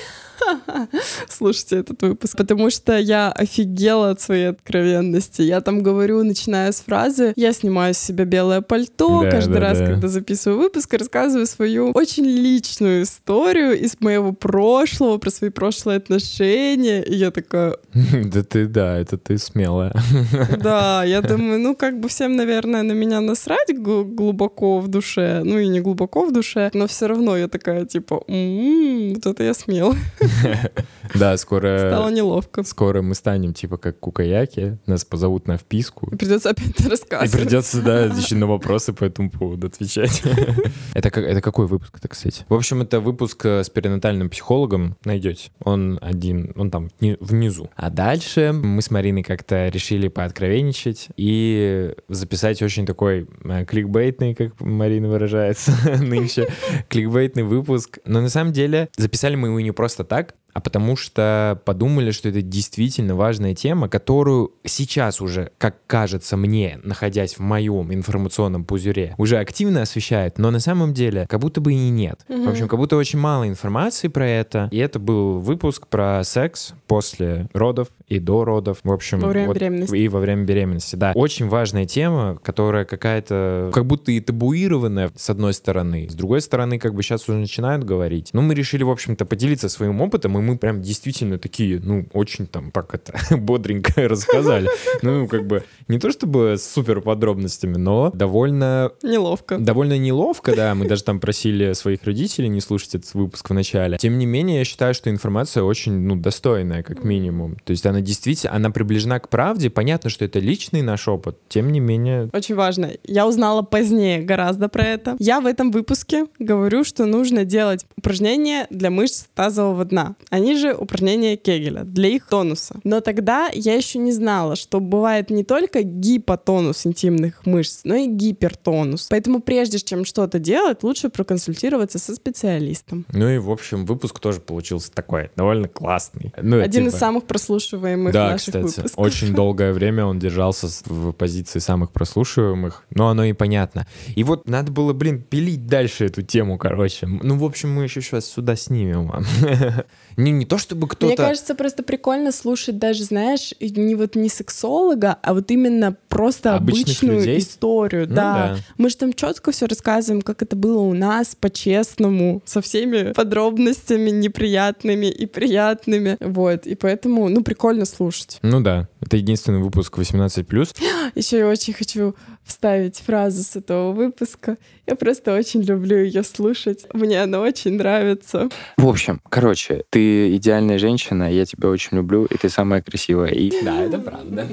Слушайте 1.30 1.78
этот 1.78 2.02
выпуск, 2.02 2.38
потому 2.38 2.70
что 2.70 2.98
я 2.98 3.32
офигела 3.32 4.12
от 4.12 4.22
своей 4.22 4.50
откровенности. 4.50 5.42
Я 5.42 5.62
там 5.62 5.84
говорю, 5.84 6.24
начиная 6.24 6.72
с 6.72 6.82
фразы 6.82 7.34
«Я 7.36 7.54
снимаю 7.54 7.94
с 7.94 7.98
себя 7.98 8.26
белое 8.26 8.62
пальто», 8.62 9.24
Да, 9.24 9.32
каждый 9.32 9.54
да, 9.56 9.60
раз, 9.60 9.80
да. 9.80 9.86
когда 9.88 10.08
записываю 10.08 10.60
выпуск, 10.60 10.94
рассказываю 10.94 11.46
свою 11.48 11.92
очень 11.92 12.26
личную 12.26 13.04
историю 13.04 13.80
из 13.80 13.98
моего 14.00 14.34
прошлого, 14.34 15.18
про 15.18 15.30
свои 15.32 15.50
прошлые 15.50 15.98
отношения. 15.98 17.04
И 17.04 17.16
я 17.16 17.32
такая, 17.32 17.76
Да 18.26 18.44
ты, 18.44 18.68
да, 18.68 18.98
это 19.00 19.18
ты 19.18 19.38
смелая. 19.38 19.94
да, 20.62 21.04
я 21.04 21.22
думаю, 21.22 21.60
ну 21.60 21.76
как 21.76 22.00
бы 22.00 22.08
всем, 22.10 22.36
наверное, 22.36 22.84
на 22.84 22.94
меня 22.94 23.22
насрать 23.22 23.70
гл- 23.74 24.06
глубоко 24.06 24.80
в 24.80 24.88
душе, 24.88 25.42
ну 25.44 25.58
и 25.60 25.68
не 25.68 25.80
глубоко 25.82 26.26
в 26.26 26.32
душе, 26.32 26.70
но 26.74 26.88
все 26.88 27.08
равно 27.08 27.38
я 27.38 27.48
такая 27.48 27.86
типа, 27.86 28.24
«М, 28.28 29.14
вот 29.16 29.26
это 29.26 29.44
я 29.44 29.54
смел. 29.54 29.96
Да, 31.16 31.38
скоро... 31.38 31.78
Стало 31.78 32.10
неловко. 32.10 32.64
Скоро 32.64 33.02
мы 33.02 33.16
станем 33.16 33.54
типа 33.54 33.78
как 33.78 33.98
кукаяки, 34.00 34.78
нас 34.86 35.06
позовут 35.06 35.48
на 35.48 35.58
вписку. 35.58 36.10
И 36.12 36.16
придется 36.18 36.50
опять 36.50 36.72
это 36.72 36.84
И 36.84 36.90
рассказывать. 36.90 37.32
придется, 37.32 37.82
да, 37.82 38.06
еще 38.06 38.36
на 38.36 38.46
вопросы 38.46 38.92
по 38.92 39.06
этому 39.06 39.30
поводу 39.32 39.68
отвечать. 39.68 40.22
Это, 40.94 41.10
это 41.20 41.42
какой 41.42 41.68
выпуск 41.68 41.96
это, 41.98 42.08
кстати? 42.08 42.44
В 42.50 42.54
общем, 42.54 42.82
это 42.82 43.00
выпуск 43.00 43.46
э, 43.46 43.64
с 43.64 43.70
перинатальным 43.70 44.30
психологом. 44.30 44.96
Найдете. 45.06 45.52
Он 45.64 46.00
один, 46.02 46.54
он 46.56 46.72
там 46.72 46.90
ни- 47.00 47.18
внизу. 47.20 47.70
А 47.76 47.90
дальше 47.90 48.52
мы 48.52 48.82
с 48.82 48.90
Мариной 48.90 49.22
как-то 49.24 49.68
решили 49.70 50.08
пооткровенничать 50.08 51.10
и 51.18 51.94
записать 52.10 52.62
очень 52.62 52.86
такой 52.86 53.28
э, 53.44 53.66
кликбейтный, 53.66 54.34
как 54.34 54.60
Марина 54.60 55.08
выражается 55.08 55.72
нынче, 56.02 56.48
кликбейтный 56.90 57.44
выпуск. 57.44 58.00
Но 58.06 58.22
на 58.22 58.30
самом 58.30 58.54
деле 58.54 58.90
записали 58.98 59.36
мы 59.36 59.50
его 59.50 59.60
не 59.60 59.72
просто 59.72 60.04
так, 60.04 60.17
а 60.58 60.60
потому 60.60 60.96
что 60.96 61.62
подумали, 61.66 62.10
что 62.10 62.30
это 62.30 62.42
действительно 62.42 63.14
важная 63.14 63.54
тема, 63.54 63.88
которую 63.90 64.54
сейчас 64.66 65.22
уже, 65.22 65.52
как 65.60 65.76
кажется 65.86 66.36
мне, 66.36 66.80
находясь 66.84 67.36
в 67.36 67.42
моем 67.42 67.94
информационном 67.94 68.66
пузыре, 68.66 69.14
уже 69.20 69.38
активно 69.38 69.84
освещают, 69.84 70.40
но 70.40 70.50
на 70.50 70.60
самом 70.60 70.96
деле 70.96 71.28
как 71.30 71.42
будто 71.42 71.62
бы 71.62 71.74
и 71.74 71.90
нет. 71.90 72.22
В 72.28 72.50
общем, 72.50 72.68
как 72.68 72.80
будто 72.80 72.98
очень 72.98 73.20
мало 73.20 73.48
информации 73.48 74.08
про 74.08 74.28
это. 74.28 74.68
И 74.72 74.80
это 74.80 74.98
был 74.98 75.38
выпуск 75.38 75.86
про 75.86 76.24
секс 76.24 76.74
после 76.88 77.48
родов 77.54 77.90
и 78.08 78.18
до 78.18 78.44
родов. 78.44 78.80
В 78.84 78.92
общем, 78.92 79.20
Во 79.20 79.28
время 79.28 79.50
вот- 79.50 79.58
беременности. 79.58 79.96
и 79.96 80.08
во 80.08 80.20
время 80.20 80.44
беременности, 80.44 80.96
да. 80.96 81.12
Очень 81.14 81.50
важная 81.50 81.86
тема, 81.86 82.40
которая 82.44 82.84
какая-то 82.86 83.70
как 83.72 83.86
будто 83.86 84.12
и 84.12 84.20
табуированная 84.22 85.12
с 85.16 85.30
одной 85.30 85.54
стороны, 85.54 86.08
с 86.10 86.16
другой 86.16 86.42
стороны 86.42 86.80
как 86.80 86.96
бы 86.96 87.04
сейчас 87.04 87.30
уже 87.30 87.38
начинают 87.38 87.84
говорить. 87.84 88.30
Ну, 88.34 88.42
мы 88.42 88.56
решили, 88.56 88.82
в 88.82 88.90
общем-то, 88.90 89.24
поделиться 89.26 89.70
своим 89.70 90.02
опытом, 90.02 90.36
и 90.40 90.47
мы 90.48 90.58
прям 90.58 90.82
действительно 90.82 91.38
такие, 91.38 91.80
ну, 91.80 92.06
очень 92.14 92.48
там, 92.48 92.72
так 92.72 92.94
это, 92.94 93.14
бодренько 93.38 93.94
рассказали. 94.08 94.70
Ну, 95.02 95.28
как 95.28 95.46
бы 95.46 95.64
не 95.88 96.00
то 96.00 96.12
чтобы 96.12 96.56
с 96.58 96.66
супер 96.66 97.02
подробностями, 97.02 97.78
но 97.78 98.12
довольно 98.14 98.92
Неловко. 99.04 99.58
Довольно 99.58 99.98
неловко, 99.98 100.56
да. 100.56 100.74
Мы 100.76 100.88
даже 100.88 101.04
там 101.04 101.20
просили 101.20 101.74
своих 101.74 102.04
родителей 102.04 102.48
не 102.48 102.62
слушать 102.62 102.96
этот 102.96 103.14
выпуск 103.14 103.50
в 103.50 103.54
начале. 103.54 103.98
Тем 103.98 104.18
не 104.18 104.26
менее, 104.26 104.60
я 104.60 104.66
считаю, 104.66 104.94
что 104.94 105.10
информация 105.10 105.64
очень, 105.64 105.94
ну, 105.94 106.16
достойная, 106.16 106.84
как 106.84 107.04
минимум. 107.04 107.58
То 107.64 107.72
есть 107.72 107.86
она 107.86 108.02
действительно, 108.02 108.54
она 108.54 108.70
приближена 108.70 109.20
к 109.20 109.30
правде. 109.30 109.70
Понятно, 109.70 110.10
что 110.10 110.26
это 110.26 110.40
личный 110.40 110.82
наш 110.82 111.08
опыт. 111.08 111.38
Тем 111.50 111.72
не 111.72 111.80
менее, 111.80 112.30
Очень 112.34 112.56
важно. 112.56 112.92
Я 113.04 113.28
узнала 113.28 113.62
позднее 113.62 114.22
гораздо 114.22 114.70
про 114.70 114.84
это. 114.84 115.16
Я 115.20 115.42
в 115.42 115.46
этом 115.46 115.72
выпуске 115.72 116.28
говорю, 116.40 116.84
что 116.84 117.06
нужно 117.06 117.46
делать 117.46 117.86
упражнения 117.98 118.68
для 118.70 118.90
мышц 118.90 119.26
тазового 119.36 119.86
дна. 119.86 120.16
Они 120.30 120.58
же 120.58 120.74
упражнения 120.74 121.38
Кегеля 121.38 121.84
для 121.84 122.10
их 122.10 122.28
тонуса. 122.28 122.76
Но 122.84 123.00
тогда 123.00 123.50
я 123.54 123.76
еще 123.76 123.98
не 124.00 124.12
знала, 124.12 124.56
что 124.56 124.80
бывает 124.80 125.30
не 125.30 125.44
только 125.44 125.84
гипотонус 125.84 126.86
интимных 126.86 127.46
мышц, 127.46 127.82
но 127.84 127.96
и 127.96 128.08
гипертонус. 128.08 129.08
Поэтому 129.10 129.42
прежде 129.42 129.80
чем 129.80 130.04
что-то 130.06 130.40
делать, 130.40 130.84
лучше 130.84 131.10
проконсультироваться 131.10 131.98
со 132.00 132.14
специалистом. 132.14 133.06
Ну 133.14 133.30
и, 133.30 133.38
в 133.38 133.50
общем, 133.50 133.86
выпуск 133.86 134.20
тоже 134.20 134.42
получился 134.42 134.92
такой, 134.92 135.32
довольно 135.36 135.68
классный. 135.68 136.34
Ну, 136.42 136.62
Один 136.62 136.86
типа... 136.86 136.96
из 136.96 137.00
самых 137.00 137.26
прослушиваемых 137.26 138.14
да, 138.14 138.32
наших 138.32 138.48
кстати, 138.48 138.64
выпусков. 138.64 138.92
очень 138.98 139.34
долгое 139.34 139.72
время 139.72 140.06
он 140.06 140.20
держался 140.20 140.68
в 140.86 141.14
позиции 141.14 141.60
самых 141.60 141.92
прослушиваемых, 141.92 142.84
но 142.90 143.08
оно 143.08 143.24
и 143.24 143.34
понятно. 143.34 143.88
И 144.16 144.24
вот 144.24 144.48
надо 144.50 144.72
было, 144.72 144.94
блин, 144.94 145.22
пилить 145.22 145.68
дальше 145.68 146.06
эту 146.06 146.22
тему, 146.22 146.58
короче. 146.58 147.08
Ну, 147.08 147.38
в 147.38 147.46
общем, 147.46 147.72
мы 147.72 147.84
еще 147.84 148.02
сейчас 148.02 148.26
сюда 148.26 148.56
снимем 148.56 149.08
вам. 149.08 149.26
Не, 150.18 150.32
не 150.32 150.46
то 150.46 150.58
чтобы 150.58 150.88
кто-то... 150.88 151.06
Мне 151.06 151.16
кажется, 151.16 151.54
просто 151.54 151.84
прикольно 151.84 152.32
слушать 152.32 152.80
даже, 152.80 153.04
знаешь, 153.04 153.54
не 153.60 153.94
вот 153.94 154.16
не 154.16 154.30
сексолога, 154.30 155.18
а 155.22 155.36
вот 155.36 155.52
именно 155.52 155.96
просто 156.10 156.56
Обычных 156.56 156.88
обычную 156.88 157.20
людей? 157.20 157.38
историю. 157.38 158.08
Ну 158.10 158.16
да. 158.16 158.34
да. 158.34 158.58
Мы 158.80 158.90
же 158.90 158.98
там 158.98 159.14
четко 159.14 159.52
все 159.52 159.68
рассказываем, 159.68 160.24
как 160.24 160.42
это 160.42 160.56
было 160.56 160.82
у 160.82 160.94
нас, 160.94 161.36
по-честному, 161.36 162.42
со 162.46 162.62
всеми 162.62 163.14
подробностями 163.14 164.10
неприятными 164.10 165.06
и 165.06 165.28
приятными. 165.28 166.18
Вот. 166.20 166.66
И 166.66 166.74
поэтому, 166.74 167.30
ну, 167.30 167.44
прикольно 167.44 167.86
слушать. 167.86 168.40
Ну 168.42 168.60
да, 168.62 168.88
это 169.02 169.18
единственный 169.18 169.60
выпуск 169.60 170.00
18+. 170.00 170.76
Еще 171.16 171.38
я 171.38 171.48
очень 171.48 171.74
хочу 171.74 172.16
вставить 172.44 172.98
фразу 172.98 173.44
с 173.44 173.56
этого 173.56 173.92
выпуска. 173.92 174.58
Я 174.88 174.96
просто 174.96 175.36
очень 175.36 175.62
люблю 175.62 175.98
ее 175.98 176.24
слушать. 176.24 176.86
Мне 176.94 177.22
она 177.22 177.42
очень 177.42 177.74
нравится. 177.74 178.50
В 178.78 178.88
общем, 178.88 179.22
короче, 179.30 179.84
ты 179.90 180.07
идеальная 180.36 180.78
женщина, 180.78 181.32
я 181.32 181.46
тебя 181.46 181.70
очень 181.70 181.98
люблю, 181.98 182.26
и 182.26 182.38
ты 182.38 182.50
самая 182.50 182.82
красивая. 182.82 183.32
И 183.32 183.52
Да, 183.64 183.82
это 183.82 184.00
правда. 184.00 184.48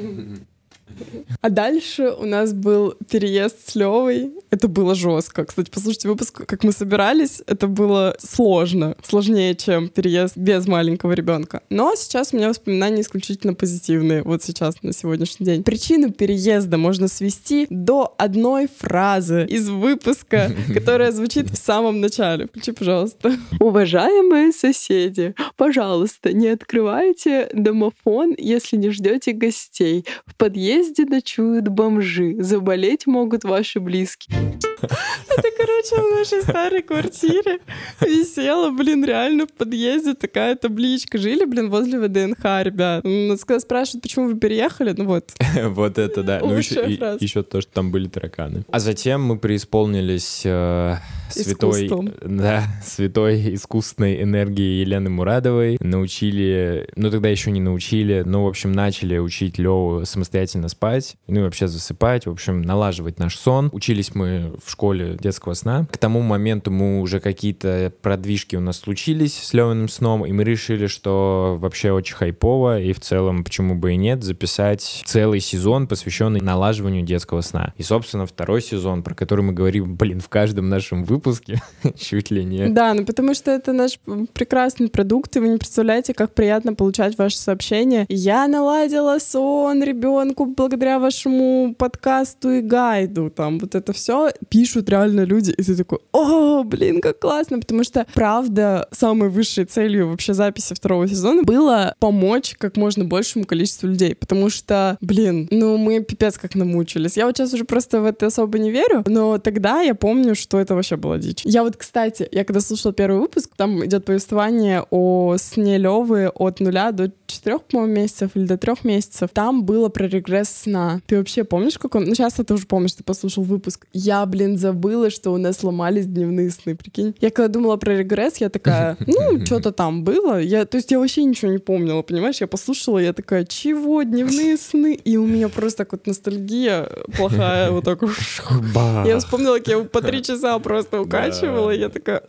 А 1.41 1.51
дальше 1.51 2.11
у 2.11 2.25
нас 2.25 2.53
был 2.53 2.95
переезд 3.11 3.71
с 3.71 3.75
Левой. 3.75 4.33
Это 4.51 4.69
было 4.69 4.95
жестко. 4.95 5.45
Кстати, 5.45 5.71
послушайте 5.71 6.09
выпуск, 6.09 6.47
как 6.47 6.65
мы 6.65 6.73
собирались. 6.73 7.43
Это 7.47 7.67
было 7.67 8.17
сложно. 8.19 8.97
Сложнее, 9.03 9.55
чем 9.55 9.89
переезд 9.89 10.37
без 10.37 10.67
маленького 10.67 11.13
ребенка. 11.13 11.63
Но 11.71 11.95
сейчас 11.97 12.33
у 12.33 12.37
меня 12.37 12.49
воспоминания 12.49 13.03
исключительно 13.03 13.55
позитивные. 13.55 14.23
Вот 14.23 14.43
сейчас, 14.43 14.83
на 14.83 14.93
сегодняшний 14.93 15.45
день. 15.45 15.65
Причину 15.65 16.13
переезда 16.13 16.79
можно 16.79 17.09
свести 17.09 17.67
до 17.69 18.15
одной 18.17 18.69
фразы 18.69 19.47
из 19.49 19.69
выпуска, 19.69 20.53
которая 20.73 21.13
звучит 21.13 21.51
в 21.51 21.57
самом 21.57 22.01
начале. 22.01 22.47
Включи, 22.47 22.73
пожалуйста. 22.73 23.33
Уважаемые 23.61 24.53
соседи, 24.53 25.35
пожалуйста, 25.57 26.33
не 26.33 26.49
открывайте 26.49 27.49
домофон, 27.53 28.35
если 28.39 28.77
не 28.77 28.91
ждете 28.91 29.33
гостей. 29.33 30.05
В 30.27 30.37
подъезде 30.37 30.84
ночуют 31.07 31.69
бомжи. 31.69 32.37
Заболеть 32.39 33.07
могут 33.07 33.45
ваши 33.45 33.81
близкие. 33.81 34.59
Это, 34.83 35.49
короче, 35.57 35.97
в 35.97 36.19
нашей 36.19 36.43
старой 36.43 36.83
квартире 36.83 37.61
висела, 38.01 38.71
блин, 38.71 39.05
реально 39.05 39.47
в 39.47 39.53
подъезде 39.53 40.15
такая 40.15 40.55
табличка. 40.57 41.19
Жили, 41.19 41.45
блин, 41.45 41.71
возле 41.71 41.99
ВДНХ, 41.99 42.45
ребят. 42.63 43.05
Нас 43.05 43.45
когда 43.45 43.61
спрашивают, 43.61 44.03
почему 44.03 44.27
вы 44.29 44.35
переехали, 44.35 44.95
ну 44.97 45.05
вот. 45.05 45.33
Вот 45.65 45.99
это 45.99 46.23
да. 46.23 46.41
Ну 46.43 46.57
еще, 46.57 47.43
то, 47.43 47.61
что 47.61 47.73
там 47.73 47.91
были 47.91 48.09
тараканы. 48.09 48.65
А 48.71 48.79
затем 48.79 49.23
мы 49.23 49.39
преисполнились 49.39 50.43
э, 50.45 50.97
святой, 51.31 51.91
да, 52.23 52.65
святой 52.85 53.55
искусственной 53.55 54.23
энергии 54.23 54.81
Елены 54.81 55.11
Мурадовой. 55.11 55.77
Научили, 55.81 56.89
ну 56.97 57.11
тогда 57.11 57.29
еще 57.29 57.51
не 57.51 57.61
научили, 57.61 58.23
но 58.25 58.45
в 58.45 58.49
общем 58.49 58.73
начали 58.73 59.19
учить 59.19 59.59
Леву 59.59 60.05
самостоятельно 60.05 60.69
спать, 60.75 61.17
ну 61.27 61.41
и 61.41 61.43
вообще 61.45 61.69
засыпать, 61.69 62.27
в 62.27 62.31
общем 62.31 62.63
налаживать 62.63 63.19
наш 63.19 63.39
сон. 63.39 63.71
Учились 63.73 64.15
мы 64.15 64.53
в 64.65 64.71
школе 64.71 65.17
детского 65.21 65.55
сна. 65.55 65.87
К 65.91 65.97
тому 65.97 66.21
моменту 66.21 66.71
мы 66.71 67.01
уже 67.01 67.21
какие-то 67.21 67.93
продвижки 68.03 68.57
у 68.57 68.61
нас 68.61 68.79
случились 68.79 69.35
с 69.35 69.53
Левиным 69.55 69.89
сном, 69.89 70.27
и 70.27 70.33
мы 70.33 70.45
решили, 70.45 70.87
что 70.87 71.57
вообще 71.61 71.93
очень 71.93 72.17
хайпово, 72.17 72.81
и 72.81 72.93
в 72.93 73.01
целом, 73.01 73.45
почему 73.45 73.75
бы 73.75 73.93
и 73.93 73.97
нет, 73.97 74.23
записать 74.25 75.03
целый 75.07 75.41
сезон, 75.41 75.87
посвященный 75.87 76.41
налаживанию 76.41 77.05
детского 77.05 77.41
сна. 77.41 77.73
И, 77.77 77.83
собственно, 77.83 78.27
второй 78.27 78.63
сезон, 78.63 79.03
про 79.03 79.15
который 79.15 79.43
мы 79.45 79.53
говорим, 79.53 79.97
блин, 79.97 80.21
в 80.21 80.29
каждом 80.29 80.69
нашем 80.69 81.05
выпуске, 81.05 81.63
чуть 81.99 82.31
ли 82.31 82.45
не. 82.45 82.69
Да, 82.69 82.95
ну 82.95 83.05
потому 83.05 83.35
что 83.35 83.51
это 83.51 83.73
наш 83.73 83.99
прекрасный 84.33 84.89
продукт, 84.89 85.37
и 85.37 85.41
вы 85.41 85.49
не 85.49 85.59
представляете, 85.59 86.15
как 86.15 86.35
приятно 86.35 86.75
получать 86.75 87.17
ваши 87.19 87.39
сообщения. 87.39 88.07
Я 88.09 88.49
наладила 88.49 89.19
сон 89.19 89.83
ребенку 89.83 90.47
благодаря 90.65 90.99
вашему 90.99 91.75
подкасту 91.77 92.51
и 92.51 92.61
гайду. 92.63 93.29
Там 93.29 93.59
вот 93.59 93.75
это 93.75 93.93
все 93.93 94.31
пишут 94.49 94.89
реально 94.89 95.21
люди, 95.21 95.51
и 95.51 95.63
ты 95.63 95.77
такой, 95.77 95.99
о, 96.13 96.65
блин, 96.65 97.03
как 97.03 97.19
классно, 97.19 97.59
потому 97.61 97.85
что, 97.85 98.07
правда, 98.15 98.89
самой 98.91 99.29
высшей 99.29 99.67
целью 99.67 100.09
вообще 100.09 100.33
записи 100.33 100.75
второго 100.75 101.07
сезона 101.07 101.43
было 101.43 101.95
помочь 101.99 102.55
как 102.57 102.79
можно 102.79 103.05
большему 103.05 103.45
количеству 103.45 103.89
людей, 103.89 104.15
потому 104.15 104.49
что, 104.49 104.97
блин, 105.03 105.49
ну 105.51 105.77
мы 105.77 106.01
пипец 106.01 106.39
как 106.39 106.55
намучились. 106.55 107.19
Я 107.19 107.27
вот 107.27 107.37
сейчас 107.37 107.53
уже 107.53 107.65
просто 107.65 108.01
в 108.01 108.07
это 108.07 108.27
особо 108.27 108.59
не 108.59 108.71
верю, 108.71 109.05
но 109.07 109.37
тогда 109.37 109.83
я 109.83 109.95
помню, 109.95 110.35
что 110.35 110.59
это 110.59 110.75
вообще 110.75 110.97
была 110.97 111.19
дичь. 111.19 111.43
Я 111.45 111.63
вот, 111.63 111.77
кстати, 111.77 112.27
я 112.33 112.45
когда 112.45 112.61
слушала 112.61 112.95
первый 112.95 113.21
выпуск, 113.21 113.51
там 113.55 113.85
идет 113.85 114.07
повествование 114.07 114.83
о 114.91 115.37
сне 115.37 115.77
Левы 115.77 116.29
от 116.29 116.61
нуля 116.61 116.91
до 116.93 117.13
четырех, 117.27 117.65
по-моему, 117.65 117.93
месяцев 117.93 118.31
или 118.35 118.47
до 118.47 118.57
трех 118.57 118.83
месяцев. 118.85 119.29
Там 119.35 119.65
было 119.65 119.91
про 119.91 120.07
регресс 120.07 120.54
сна. 120.55 121.01
Ты 121.07 121.19
вообще 121.19 121.45
помнишь, 121.45 121.79
как 121.79 121.95
он? 121.95 122.05
Ну, 122.05 122.15
сейчас 122.15 122.35
ты 122.35 122.55
уже 122.55 122.67
помнишь, 122.67 122.95
ты 122.95 123.05
послушал 123.05 123.45
выпуск. 123.45 123.87
Я, 123.93 124.25
блин, 124.27 124.59
забыла, 124.59 125.11
что 125.11 125.33
у 125.33 125.37
нас 125.37 125.59
сломались 125.59 126.07
дневные 126.07 126.51
сны, 126.51 126.75
прикинь. 126.75 127.15
Я 127.21 127.31
когда 127.31 127.49
думала 127.49 127.77
про 127.77 127.97
регресс, 127.97 128.39
я 128.39 128.49
такая, 128.49 128.97
ну, 129.07 129.45
что-то 129.45 129.73
там 129.73 130.05
было. 130.05 130.41
Я, 130.41 130.65
то 130.65 130.77
есть 130.77 130.91
я 130.91 130.99
вообще 130.99 131.25
ничего 131.25 131.51
не 131.51 131.59
помнила, 131.59 132.03
понимаешь? 132.03 132.41
Я 132.41 132.47
послушала, 132.47 132.99
я 132.99 133.13
такая, 133.13 133.45
чего, 133.45 134.03
дневные 134.03 134.57
сны? 134.59 134.95
И 134.95 135.17
у 135.17 135.27
меня 135.27 135.49
просто 135.49 135.79
так 135.79 135.93
вот 135.93 136.07
ностальгия 136.07 136.89
плохая, 137.17 137.71
вот 137.71 137.85
так. 137.85 138.03
Я 139.07 139.19
вспомнила, 139.19 139.59
как 139.59 139.69
я 139.69 139.75
его 139.75 139.85
по 139.85 140.03
три 140.03 140.23
часа 140.23 140.59
просто 140.59 141.01
укачивала, 141.01 141.71
и 141.71 141.79
я 141.79 141.89
такая, 141.89 142.23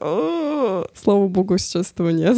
слава 0.94 1.28
богу, 1.28 1.58
сейчас 1.58 1.92
этого 1.92 2.10
нет. 2.10 2.38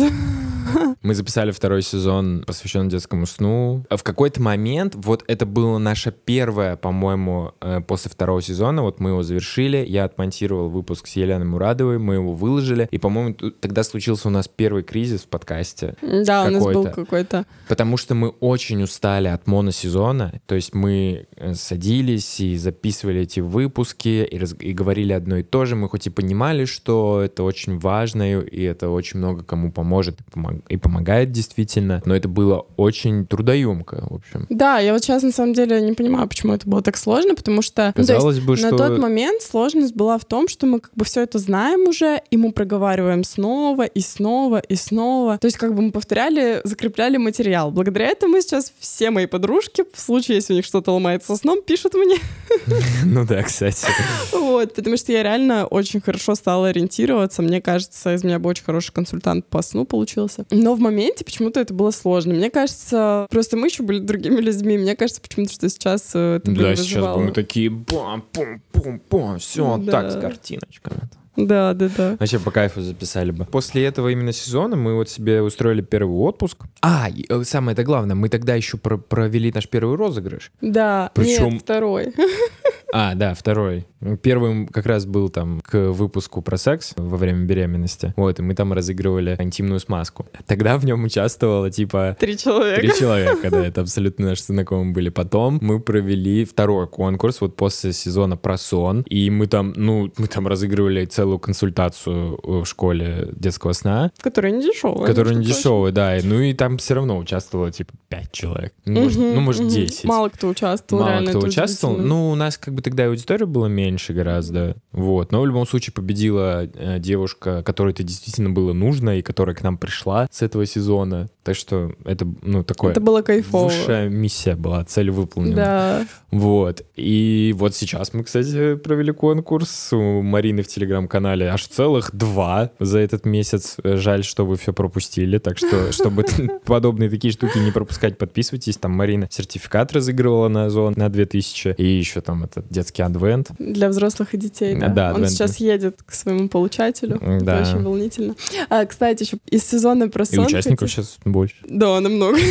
Мы 1.02 1.14
записали 1.16 1.52
второй 1.52 1.82
сезон, 1.82 2.44
посвященный 2.46 2.90
детскому 2.90 3.26
сну. 3.26 3.86
В 3.90 4.04
какой-то 4.04 4.42
момент, 4.42 4.94
вот 4.96 5.24
это 5.28 5.46
было 5.46 5.78
наше 5.78 6.12
первое, 6.12 6.76
по-моему, 6.76 7.52
э, 7.62 7.82
после 7.82 8.12
второго 8.12 8.42
сезона, 8.42 8.82
вот 8.82 9.00
мы 9.00 9.12
его 9.12 9.24
завершили, 9.24 9.78
я 9.88 10.04
отмонтировал 10.06 10.70
выпуск 10.70 11.08
с 11.08 11.16
Еленой 11.16 11.46
Мурадовой, 11.48 11.98
мы 12.00 12.16
его 12.16 12.34
выложили, 12.34 12.88
и, 12.92 12.98
по-моему, 12.98 13.36
тогда 13.60 13.84
случился 13.84 14.28
у 14.28 14.32
нас 14.32 14.48
первый 14.48 14.84
кризис 14.84 15.22
в 15.22 15.28
подкасте, 15.28 15.96
Да, 16.02 16.46
у 16.46 16.50
нас 16.50 16.64
был 16.64 16.84
Какой-то. 16.86 17.46
потому 17.68 17.98
что 17.98 18.16
мы 18.16 18.30
очень 18.30 18.82
устали 18.84 19.28
от 19.28 19.48
моносезона, 19.48 20.42
то 20.46 20.56
есть 20.56 20.74
мы 20.74 21.28
э, 21.36 21.54
садились 21.54 22.40
и 22.40 22.58
записывали 22.58 23.22
эти 23.22 23.40
выпуски, 23.40 24.24
и, 24.30 24.38
раз- 24.38 24.56
и 24.60 24.74
говорили 24.74 25.14
одно 25.14 25.38
и 25.38 25.44
то 25.44 25.66
же, 25.66 25.76
мы 25.76 25.90
хоть 25.90 26.08
и 26.08 26.10
понимали, 26.10 26.66
что 26.66 27.22
это 27.24 27.44
очень 27.44 27.78
важно, 27.80 28.40
и 28.40 28.64
это 28.64 28.90
очень 28.90 29.20
много 29.20 29.44
кому 29.44 29.72
поможет 29.72 30.20
и 30.22 30.24
помог- 30.32 30.57
и 30.70 30.78
помогает 30.78 31.32
действительно, 31.32 32.02
но 32.06 32.16
это 32.16 32.28
было 32.28 32.66
очень 32.78 33.26
трудоемко, 33.26 34.08
в 34.10 34.16
общем. 34.16 34.46
Да, 34.50 34.80
я 34.80 34.94
вот 34.94 35.04
сейчас 35.04 35.24
на 35.24 35.32
самом 35.32 35.54
деле 35.54 35.82
не 35.82 35.94
понимаю, 35.94 36.28
почему 36.28 36.54
это 36.54 36.68
было 36.68 36.82
так 36.82 36.98
сложно, 36.98 37.36
потому 37.36 37.62
что... 37.62 37.94
ну, 37.96 38.04
Казалось 38.04 38.40
бы, 38.40 38.54
На 38.54 38.70
что... 38.70 38.78
тот 38.78 39.00
момент 39.00 39.42
сложность 39.42 39.96
была 39.96 40.18
в 40.18 40.26
том, 40.26 40.48
что 40.48 40.66
мы 40.66 40.80
как 40.80 40.92
бы 40.96 41.06
все 41.06 41.22
это 41.22 41.40
знаем 41.40 41.88
уже, 41.88 42.22
и 42.32 42.38
мы 42.38 42.52
проговариваем 42.52 43.24
снова 43.24 43.84
и 43.84 44.02
снова 44.02 44.60
и 44.60 44.76
снова. 44.76 45.38
То 45.38 45.46
есть 45.46 45.58
как 45.58 45.74
бы 45.74 45.82
мы 45.82 45.92
повторяли, 45.92 46.62
закрепляли 46.64 47.18
материал. 47.18 47.72
Благодаря 47.72 48.08
этому 48.08 48.40
сейчас 48.42 48.74
все 48.80 49.12
мои 49.12 49.26
подружки, 49.26 49.84
в 49.94 50.00
случае, 50.00 50.36
если 50.36 50.54
у 50.54 50.56
них 50.56 50.66
что-то 50.66 50.92
ломается 50.92 51.28
со 51.28 51.36
сном, 51.36 51.62
пишут 51.62 51.94
мне. 51.94 52.18
Ну 53.06 53.26
да, 53.26 53.44
кстати. 53.44 53.88
Вот, 54.32 54.74
потому 54.74 54.98
что 54.98 55.12
я 55.12 55.24
реально 55.24 55.66
очень 55.66 56.02
хорошо 56.02 56.36
стала 56.36 56.70
ориентироваться. 56.70 57.42
Мне 57.42 57.62
кажется, 57.62 58.14
из 58.14 58.24
меня 58.24 58.40
бы 58.40 58.50
очень 58.50 58.64
хороший 58.64 58.92
консультант 58.94 59.46
по 59.48 59.62
сну 59.62 59.86
получился. 59.86 60.46
Но 60.52 60.76
в 60.76 60.80
моменте 60.80 61.26
почему-то 61.26 61.60
это 61.60 61.74
было 61.74 61.92
сложно. 61.92 62.34
Мне 62.34 62.50
кажется, 62.50 63.28
просто 63.30 63.58
мы 63.58 63.68
еще 63.68 63.84
были 63.84 64.00
другими 64.00 64.40
людьми. 64.40 64.78
Мне 64.78 64.96
кажется, 64.96 65.22
почему-то, 65.22 65.52
что 65.54 65.70
сейчас 65.70 66.12
э, 66.14 66.40
это 66.42 66.52
Да, 66.52 66.76
сейчас 66.76 66.88
бы 66.88 66.96
вызывало. 66.96 67.18
мы 67.20 67.32
такие 67.32 67.70
бам 67.70 68.24
пум 68.32 68.62
пум 68.72 69.00
пум 69.00 69.40
все 69.40 69.78
Да. 69.78 69.92
так 69.92 70.12
с 70.12 70.16
картиночками. 70.20 71.02
Да, 71.36 71.74
да, 71.76 71.88
да. 71.96 72.18
Вообще 72.20 72.40
по 72.40 72.50
кайфу 72.50 72.82
записали 72.82 73.30
бы. 73.30 73.46
После 73.46 73.86
этого 73.86 74.08
именно 74.10 74.32
сезона 74.32 74.76
мы 74.76 74.96
вот 74.96 75.08
себе 75.08 75.44
устроили 75.44 75.82
первый 75.82 76.16
отпуск. 76.18 76.64
А, 76.82 77.10
э, 77.10 77.44
самое 77.44 77.74
это 77.74 77.84
главное, 77.84 78.16
мы 78.16 78.28
тогда 78.30 78.56
еще 78.56 78.78
про- 78.78 78.98
провели 78.98 79.52
наш 79.54 79.68
первый 79.68 79.98
розыгрыш. 79.98 80.52
Да, 80.62 81.12
Причем- 81.14 81.50
нет, 81.54 81.62
второй. 81.62 82.14
А, 82.94 83.16
да, 83.16 83.34
второй. 83.34 83.86
Первым 84.22 84.68
как 84.68 84.86
раз 84.86 85.06
был 85.06 85.30
там 85.30 85.60
к 85.62 85.92
выпуску 85.92 86.42
про 86.42 86.58
секс 86.58 86.94
во 86.96 87.18
время 87.18 87.46
беременности. 87.46 88.14
Вот, 88.16 88.40
и 88.40 88.42
мы 88.44 88.54
там 88.56 88.72
разыгрывали 88.72 89.36
интимную 89.40 89.80
смазку. 89.80 90.28
Тогда 90.46 90.78
в 90.78 90.86
нем 90.86 91.04
участвовало 91.04 91.70
типа 91.72 92.16
Три 92.20 92.38
человека. 92.38 92.80
три 92.82 92.90
человека, 92.98 93.50
да, 93.52 93.66
это 93.68 93.82
абсолютно 93.82 94.28
наши 94.28 94.44
знакомые 94.44 94.94
были. 94.94 95.10
Потом 95.10 95.58
мы 95.62 95.80
провели 95.80 96.46
второй 96.46 96.88
конкурс 96.88 97.42
вот 97.42 97.56
после 97.56 97.92
сезона 97.92 98.38
про 98.38 98.58
сон, 98.58 99.02
и 99.02 99.30
мы 99.30 99.48
там, 99.48 99.74
ну, 99.76 100.12
мы 100.18 100.28
там 100.28 100.48
разыгрывали 100.48 101.06
целую 101.06 101.40
консультацию 101.40 102.40
в 102.44 102.66
школе 102.66 103.30
детского 103.36 103.74
сна, 103.74 104.12
Который 104.22 104.52
не 104.52 104.62
дешевый. 104.64 105.06
которая 105.08 105.34
не 105.34 105.46
дешевая, 105.46 105.92
да, 105.92 106.18
ну 106.24 106.40
и 106.40 106.54
там 106.54 106.78
все 106.78 106.94
равно 106.94 107.18
участвовало 107.18 107.72
типа 107.72 107.94
пять 108.10 108.32
человек, 108.32 108.74
ну, 108.86 109.02
может, 109.04 109.18
Мгм, 109.20 109.34
ну, 109.36 109.42
может 109.42 109.62
мгм. 109.64 109.72
10. 109.72 110.04
Мало 110.06 110.30
кто 110.30 110.48
участвовал, 110.48 111.04
Мало 111.04 111.26
кто 111.26 111.40
участвовал. 111.40 111.98
Ну, 111.98 112.30
у 112.30 112.36
нас 112.36 112.58
как 112.58 112.74
бы 112.78 112.82
тогда 112.82 113.06
и 113.06 113.08
аудитория 113.08 113.46
была 113.46 113.68
меньше 113.68 114.14
гораздо. 114.14 114.78
Вот. 114.92 115.32
Но 115.32 115.42
в 115.42 115.48
любом 115.48 115.68
случае 115.68 115.94
победила 115.94 116.66
э, 116.66 117.00
девушка, 117.00 117.64
которой 117.64 117.92
это 117.92 118.04
действительно 118.04 118.52
было 118.52 118.72
нужно 118.72 119.18
и 119.18 119.22
которая 119.22 119.56
к 119.56 119.64
нам 119.64 119.78
пришла 119.78 120.28
с 120.32 120.42
этого 120.44 120.66
сезона. 120.66 121.30
Так 121.44 121.56
что 121.56 121.94
это, 122.06 122.28
ну, 122.42 122.64
такое... 122.64 122.92
Это 122.92 123.02
было 123.02 123.22
кайфово. 123.22 123.70
Высшая 123.70 124.10
миссия 124.10 124.56
была, 124.56 124.84
цель 124.86 125.10
выполнена. 125.10 125.56
Да. 125.56 126.08
Вот. 126.30 126.84
И 126.96 127.54
вот 127.58 127.74
сейчас 127.74 128.14
мы, 128.14 128.24
кстати, 128.24 128.76
провели 128.76 129.12
конкурс 129.12 129.94
у 129.94 130.22
Марины 130.22 130.62
в 130.62 130.68
телеграм-канале. 130.68 131.50
Аж 131.50 131.68
целых 131.68 132.16
два 132.16 132.72
за 132.80 133.00
этот 133.00 133.26
месяц. 133.26 133.78
Э, 133.84 133.96
Жаль, 133.98 134.24
что 134.24 134.46
вы 134.46 134.58
все 134.58 134.72
пропустили. 134.72 135.40
Так 135.40 135.58
что, 135.58 135.92
чтобы 135.92 136.26
подобные 136.66 137.10
такие 137.10 137.32
штуки 137.32 137.58
не 137.58 137.72
пропускать, 137.72 138.18
подписывайтесь. 138.18 138.78
Там 138.78 138.92
Марина 138.92 139.28
сертификат 139.32 139.94
разыгрывала 139.94 140.48
на 140.50 140.66
Озон 140.66 140.94
на 140.96 141.10
2000. 141.10 141.76
И 141.78 141.86
еще 141.86 142.22
там 142.22 142.44
этот 142.44 142.67
детский 142.70 143.02
адвент. 143.02 143.50
Для 143.60 143.90
взрослых 143.90 144.34
и 144.34 144.38
детей, 144.38 144.76
да. 144.76 144.88
Да, 144.90 145.10
Он 145.14 145.22
адвент- 145.24 145.30
сейчас 145.32 145.58
едет 145.58 146.02
к 146.06 146.14
своему 146.14 146.50
получателю. 146.50 147.20
Да. 147.42 147.60
Это 147.62 147.70
очень 147.70 147.84
волнительно. 147.84 148.36
А, 148.70 148.86
кстати, 148.86 149.24
еще 149.24 149.38
из 149.50 149.64
сезона 149.64 150.10
про 150.10 150.24
И 150.24 150.36
сон... 150.36 150.46
участников 150.46 150.90
хотел- 150.90 151.04
сейчас 151.04 151.18
больше. 151.26 151.56
Да, 151.68 152.00
намного. 152.00 152.38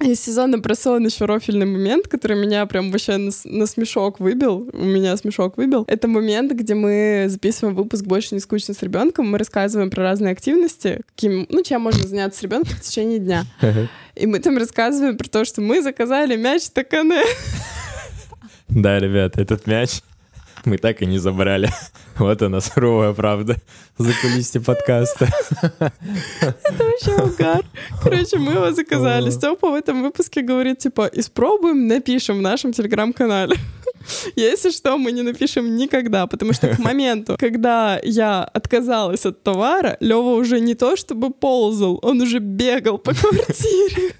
Из 0.00 0.20
сезона 0.20 0.58
про 0.58 0.74
сон 0.74 1.06
еще 1.06 1.26
рофильный 1.26 1.66
момент, 1.66 2.08
который 2.08 2.36
меня 2.36 2.66
прям 2.66 2.90
вообще 2.90 3.18
на, 3.18 3.30
на 3.44 3.66
смешок 3.66 4.18
выбил. 4.18 4.68
У 4.72 4.84
меня 4.84 5.16
смешок 5.16 5.56
выбил. 5.56 5.84
Это 5.86 6.08
момент, 6.08 6.50
где 6.52 6.74
мы 6.74 7.26
записываем 7.28 7.76
выпуск 7.76 8.04
«Больше 8.04 8.34
не 8.34 8.40
скучно 8.40 8.74
с 8.74 8.82
ребенком». 8.82 9.30
Мы 9.30 9.38
рассказываем 9.38 9.90
про 9.90 10.02
разные 10.02 10.32
активности, 10.32 11.02
каким, 11.14 11.46
ну, 11.50 11.62
чем 11.62 11.82
можно 11.82 12.04
заняться 12.06 12.40
с 12.40 12.42
ребенком 12.42 12.74
в 12.74 12.80
течение 12.80 13.20
дня. 13.20 13.44
И 14.16 14.26
мы 14.26 14.40
там 14.40 14.58
рассказываем 14.58 15.16
про 15.16 15.28
то, 15.28 15.44
что 15.44 15.60
мы 15.60 15.82
заказали 15.82 16.36
мяч 16.36 16.64
Такане. 16.70 17.22
Да, 18.74 18.98
ребят, 18.98 19.38
этот 19.38 19.66
мяч 19.66 20.00
мы 20.64 20.78
так 20.78 21.02
и 21.02 21.06
не 21.06 21.18
забрали. 21.18 21.70
Вот 22.18 22.42
она, 22.42 22.60
суровая 22.60 23.12
правда. 23.12 23.56
За 23.98 24.12
кулисье 24.20 24.60
подкаста. 24.60 25.28
Это 25.78 26.84
вообще 26.84 27.16
угар. 27.16 27.64
Короче, 28.02 28.38
мы 28.38 28.52
его 28.52 28.70
заказали. 28.72 29.30
Степа 29.30 29.70
в 29.70 29.74
этом 29.74 30.02
выпуске 30.02 30.42
говорит, 30.42 30.78
типа, 30.78 31.10
испробуем, 31.12 31.86
напишем 31.88 32.38
в 32.38 32.42
нашем 32.42 32.72
телеграм-канале. 32.72 33.56
Если 34.36 34.70
что, 34.70 34.98
мы 34.98 35.12
не 35.12 35.22
напишем 35.22 35.76
никогда, 35.76 36.26
потому 36.26 36.52
что 36.52 36.68
к 36.68 36.78
моменту, 36.78 37.36
когда 37.38 38.00
я 38.02 38.44
отказалась 38.44 39.26
от 39.26 39.42
товара, 39.42 39.96
Лева 40.00 40.34
уже 40.34 40.60
не 40.60 40.74
то 40.74 40.96
чтобы 40.96 41.30
ползал, 41.30 41.98
он 42.02 42.20
уже 42.20 42.38
бегал 42.38 42.98
по 42.98 43.14
квартире. 43.14 44.14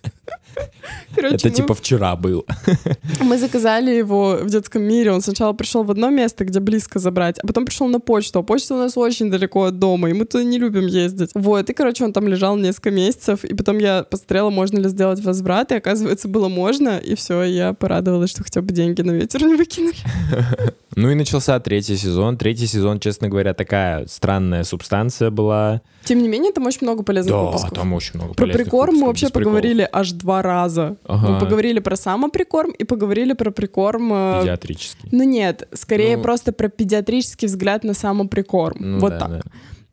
Короче, 1.14 1.34
Это 1.36 1.48
мы- 1.48 1.54
типа 1.54 1.74
вчера 1.74 2.16
был. 2.16 2.44
мы 3.20 3.38
заказали 3.38 3.90
его 3.90 4.38
в 4.42 4.48
детском 4.50 4.82
мире. 4.82 5.12
Он 5.12 5.20
сначала 5.20 5.52
пришел 5.52 5.84
в 5.84 5.90
одно 5.90 6.10
место, 6.10 6.44
где 6.44 6.60
близко 6.60 6.98
забрать, 6.98 7.38
а 7.42 7.46
потом 7.46 7.64
пришел 7.66 7.86
на 7.88 8.00
почту. 8.00 8.38
А 8.38 8.42
почта 8.42 8.74
у 8.74 8.78
нас 8.78 8.96
очень 8.96 9.30
далеко 9.30 9.64
от 9.64 9.78
дома, 9.78 10.10
и 10.10 10.12
мы 10.12 10.24
туда 10.24 10.44
не 10.44 10.58
любим 10.58 10.86
ездить. 10.86 11.30
Вот, 11.34 11.68
и, 11.70 11.72
короче, 11.74 12.04
он 12.04 12.12
там 12.12 12.26
лежал 12.28 12.56
несколько 12.56 12.90
месяцев, 12.90 13.44
и 13.44 13.54
потом 13.54 13.78
я 13.78 14.02
посмотрела, 14.04 14.50
можно 14.50 14.78
ли 14.78 14.88
сделать 14.88 15.20
возврат, 15.20 15.72
и 15.72 15.76
оказывается, 15.76 16.28
было 16.28 16.48
можно, 16.48 16.98
и 16.98 17.14
все, 17.14 17.42
я 17.42 17.72
порадовалась, 17.74 18.30
что 18.30 18.42
хотя 18.44 18.62
бы 18.62 18.72
деньги 18.72 19.02
на 19.02 19.12
ветер 19.12 19.42
не 19.44 19.54
выкинули. 19.54 19.94
Ну 20.94 21.08
и 21.10 21.14
начался 21.14 21.58
третий 21.58 21.96
сезон. 21.96 22.36
Третий 22.36 22.66
сезон, 22.66 23.00
честно 23.00 23.30
говоря, 23.30 23.54
такая 23.54 24.04
странная 24.08 24.62
субстанция 24.62 25.30
была. 25.30 25.80
Тем 26.04 26.18
не 26.22 26.28
менее, 26.28 26.52
там 26.52 26.66
очень 26.66 26.80
много 26.82 27.02
полезных 27.02 27.32
Да, 27.34 27.44
выпусков. 27.44 27.72
там 27.72 27.94
очень 27.94 28.16
много 28.16 28.34
Про 28.34 28.42
полезных 28.42 28.64
прикорм 28.66 28.96
мы 28.96 29.06
вообще 29.06 29.30
поговорили 29.30 29.88
аж 29.90 30.12
два 30.12 30.41
раза. 30.42 30.96
Ага. 31.06 31.32
Мы 31.32 31.40
поговорили 31.40 31.80
про 31.80 31.96
самоприкорм 31.96 32.70
и 32.72 32.84
поговорили 32.84 33.32
про 33.34 33.50
прикорм... 33.50 34.12
э, 34.12 34.40
Педиатрический. 34.40 35.08
Ну 35.12 35.24
нет, 35.24 35.68
скорее 35.72 36.16
Ну. 36.16 36.22
просто 36.22 36.52
про 36.52 36.68
педиатрический 36.68 37.46
взгляд 37.48 37.84
на 37.84 37.94
самоприкорм. 37.94 38.76
Ну 38.80 38.98
вот 38.98 39.10
да, 39.12 39.18
так. 39.18 39.30
да. 39.30 39.40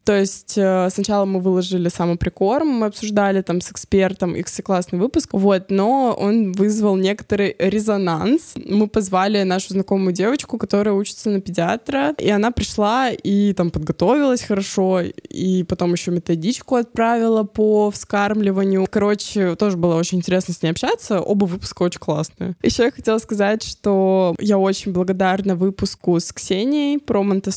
То 0.10 0.18
есть 0.18 0.58
э, 0.58 0.90
сначала 0.92 1.26
мы 1.26 1.40
выложили 1.40 1.88
самоприкорм, 1.88 2.68
мы 2.68 2.88
обсуждали 2.88 3.44
там 3.44 3.62
с 3.62 3.72
экспертом, 3.72 4.36
и, 4.36 4.42
кстати, 4.42 4.66
классный 4.66 4.98
выпуск, 4.98 5.30
вот, 5.34 5.70
но 5.70 6.18
он 6.20 6.52
вызвал 6.54 6.96
некоторый 6.96 7.56
резонанс. 7.60 8.56
Мы 8.56 8.88
позвали 8.88 9.44
нашу 9.44 9.68
знакомую 9.74 10.12
девочку, 10.12 10.58
которая 10.58 10.96
учится 10.96 11.30
на 11.30 11.42
педиатра, 11.42 12.16
и 12.18 12.28
она 12.28 12.50
пришла 12.50 13.12
и 13.12 13.54
там 13.54 13.70
подготовилась 13.70 14.42
хорошо, 14.42 15.02
и 15.02 15.62
потом 15.62 15.94
еще 15.94 16.10
методичку 16.10 16.78
отправила 16.78 17.44
по 17.44 17.92
вскармливанию. 17.92 18.88
Короче, 18.90 19.56
тоже 19.58 19.78
было 19.78 19.94
очень 19.94 20.18
интересно 20.18 20.56
с 20.56 20.64
ней 20.64 20.72
общаться. 20.72 21.22
Оба 21.22 21.46
выпуска 21.46 21.84
очень 21.84 22.00
классные. 22.00 22.56
Еще 22.64 22.86
я 22.86 22.92
хотела 22.92 23.20
сказать, 23.20 23.62
что 23.62 24.34
я 24.40 24.58
очень 24.58 24.92
благодарна 24.92 25.56
выпуску 25.56 26.20
с 26.20 26.34
Ксенией 26.34 26.98
про 26.98 27.22
монте 27.22 27.52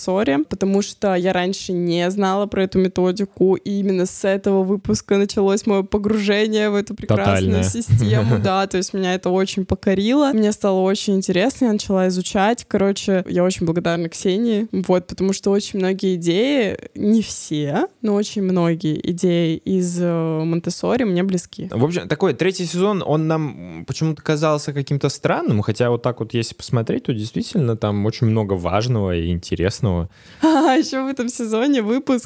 потому 0.50 0.82
что 0.82 1.14
я 1.14 1.32
раньше 1.32 1.72
не 1.72 2.10
знала 2.10 2.41
про 2.46 2.64
эту 2.64 2.78
методику, 2.78 3.54
и 3.54 3.80
именно 3.80 4.06
с 4.06 4.24
этого 4.26 4.62
выпуска 4.62 5.16
началось 5.16 5.66
мое 5.66 5.82
погружение 5.82 6.70
в 6.70 6.74
эту 6.74 6.94
прекрасную 6.94 7.62
Тотальное. 7.62 7.62
систему. 7.62 8.38
Да, 8.42 8.66
то 8.66 8.76
есть 8.76 8.92
меня 8.92 9.14
это 9.14 9.30
очень 9.30 9.64
покорило. 9.64 10.32
Мне 10.32 10.52
стало 10.52 10.80
очень 10.80 11.14
интересно, 11.14 11.66
я 11.66 11.72
начала 11.72 12.08
изучать. 12.08 12.64
Короче, 12.66 13.24
я 13.28 13.44
очень 13.44 13.66
благодарна 13.66 14.08
Ксении, 14.08 14.66
вот, 14.72 15.06
потому 15.06 15.32
что 15.32 15.50
очень 15.50 15.78
многие 15.78 16.16
идеи, 16.16 16.78
не 16.94 17.22
все, 17.22 17.86
но 18.00 18.14
очень 18.14 18.42
многие 18.42 18.98
идеи 19.10 19.56
из 19.56 19.98
э, 20.00 20.42
монте 20.44 20.70
мне 21.04 21.22
близки. 21.22 21.68
В 21.70 21.84
общем, 21.84 22.08
такой 22.08 22.34
третий 22.34 22.66
сезон, 22.66 23.02
он 23.04 23.28
нам 23.28 23.84
почему-то 23.86 24.22
казался 24.22 24.72
каким-то 24.72 25.08
странным, 25.08 25.62
хотя 25.62 25.90
вот 25.90 26.02
так 26.02 26.20
вот 26.20 26.34
если 26.34 26.54
посмотреть, 26.54 27.04
то 27.04 27.14
действительно 27.14 27.76
там 27.76 28.04
очень 28.06 28.26
много 28.26 28.54
важного 28.54 29.16
и 29.16 29.30
интересного. 29.30 30.08
А 30.42 30.74
еще 30.76 31.02
в 31.02 31.06
этом 31.06 31.28
сезоне 31.28 31.82
выпуск, 31.82 32.21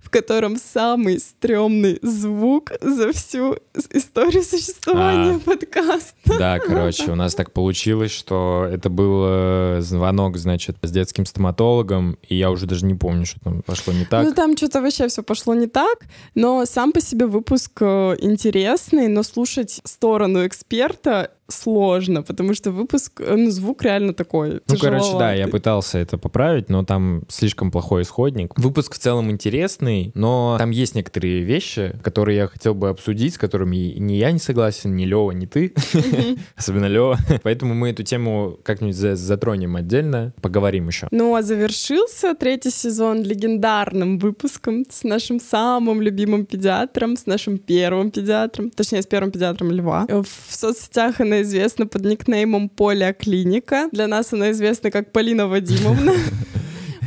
в 0.00 0.10
котором 0.10 0.56
самый 0.56 1.18
стрёмный 1.20 1.98
звук 2.02 2.72
за 2.80 3.12
всю 3.12 3.56
историю 3.90 4.42
существования 4.42 5.36
А. 5.36 5.38
подкаста. 5.38 6.14
Да, 6.38 6.58
короче, 6.58 7.10
у 7.10 7.14
нас 7.14 7.34
так 7.34 7.52
получилось, 7.52 8.12
что 8.12 8.66
это 8.70 8.88
был 8.90 9.22
э, 9.26 9.78
звонок, 9.80 10.36
значит, 10.36 10.76
с 10.82 10.90
детским 10.90 11.26
стоматологом, 11.26 12.18
и 12.26 12.36
я 12.36 12.50
уже 12.50 12.66
даже 12.66 12.86
не 12.86 12.94
помню, 12.94 13.26
что 13.26 13.40
там 13.40 13.62
пошло 13.62 13.92
не 13.92 14.04
так. 14.04 14.24
Ну 14.24 14.34
там 14.34 14.56
что-то 14.56 14.80
вообще 14.80 15.08
все 15.08 15.22
пошло 15.22 15.54
не 15.54 15.66
так, 15.66 16.06
но 16.34 16.64
сам 16.66 16.92
по 16.92 17.00
себе 17.00 17.26
выпуск 17.26 17.72
э, 17.80 18.16
интересный, 18.20 19.08
но 19.08 19.22
слушать 19.22 19.80
сторону 19.84 20.46
эксперта 20.46 21.30
сложно, 21.48 22.22
потому 22.22 22.54
что 22.54 22.70
выпуск, 22.70 23.20
э, 23.20 23.34
ну, 23.34 23.50
звук 23.50 23.82
реально 23.82 24.12
такой. 24.12 24.60
Ну, 24.68 24.76
короче, 24.78 25.18
да, 25.18 25.32
я 25.32 25.48
пытался 25.48 25.98
это 25.98 26.18
поправить, 26.18 26.68
но 26.68 26.84
там 26.84 27.22
слишком 27.28 27.70
плохой 27.70 28.02
исходник. 28.02 28.58
Выпуск 28.58 28.94
в 28.94 28.98
целом 28.98 29.30
интересный, 29.30 30.12
но 30.14 30.56
там 30.58 30.70
есть 30.70 30.94
некоторые 30.94 31.42
вещи, 31.42 31.98
которые 32.02 32.36
я 32.36 32.46
хотел 32.48 32.74
бы 32.74 32.90
обсудить, 32.90 33.34
с 33.34 33.38
которыми 33.38 33.76
и 33.76 33.98
ни 33.98 34.14
я 34.14 34.30
не 34.30 34.38
согласен, 34.38 34.94
ни 34.94 35.04
Лева, 35.04 35.30
ни 35.32 35.46
ты, 35.46 35.72
особенно 36.56 36.86
Лева. 36.86 37.18
Поэтому 37.42 37.74
мы 37.74 37.90
эту 37.90 38.02
тему 38.02 38.58
как-нибудь 38.62 38.96
за- 38.96 39.16
затронем 39.16 39.76
отдельно, 39.76 40.34
поговорим 40.42 40.88
еще. 40.88 41.08
Ну, 41.10 41.34
а 41.34 41.42
завершился 41.42 42.34
третий 42.34 42.70
сезон 42.70 43.22
легендарным 43.22 44.18
выпуском 44.18 44.84
с 44.90 45.02
нашим 45.02 45.40
самым 45.40 46.02
любимым 46.02 46.44
педиатром, 46.44 47.16
с 47.16 47.24
нашим 47.26 47.56
первым 47.58 48.10
педиатром, 48.10 48.70
точнее, 48.70 49.00
с 49.02 49.06
первым 49.06 49.30
педиатром 49.30 49.70
Льва. 49.70 50.06
В 50.08 50.54
соцсетях 50.54 51.20
известна 51.42 51.86
под 51.86 52.04
никнеймом 52.04 52.68
Поля 52.68 53.12
Клиника. 53.12 53.88
Для 53.92 54.06
нас 54.06 54.32
она 54.32 54.50
известна 54.50 54.90
как 54.90 55.12
Полина 55.12 55.46
Вадимовна. 55.46 56.12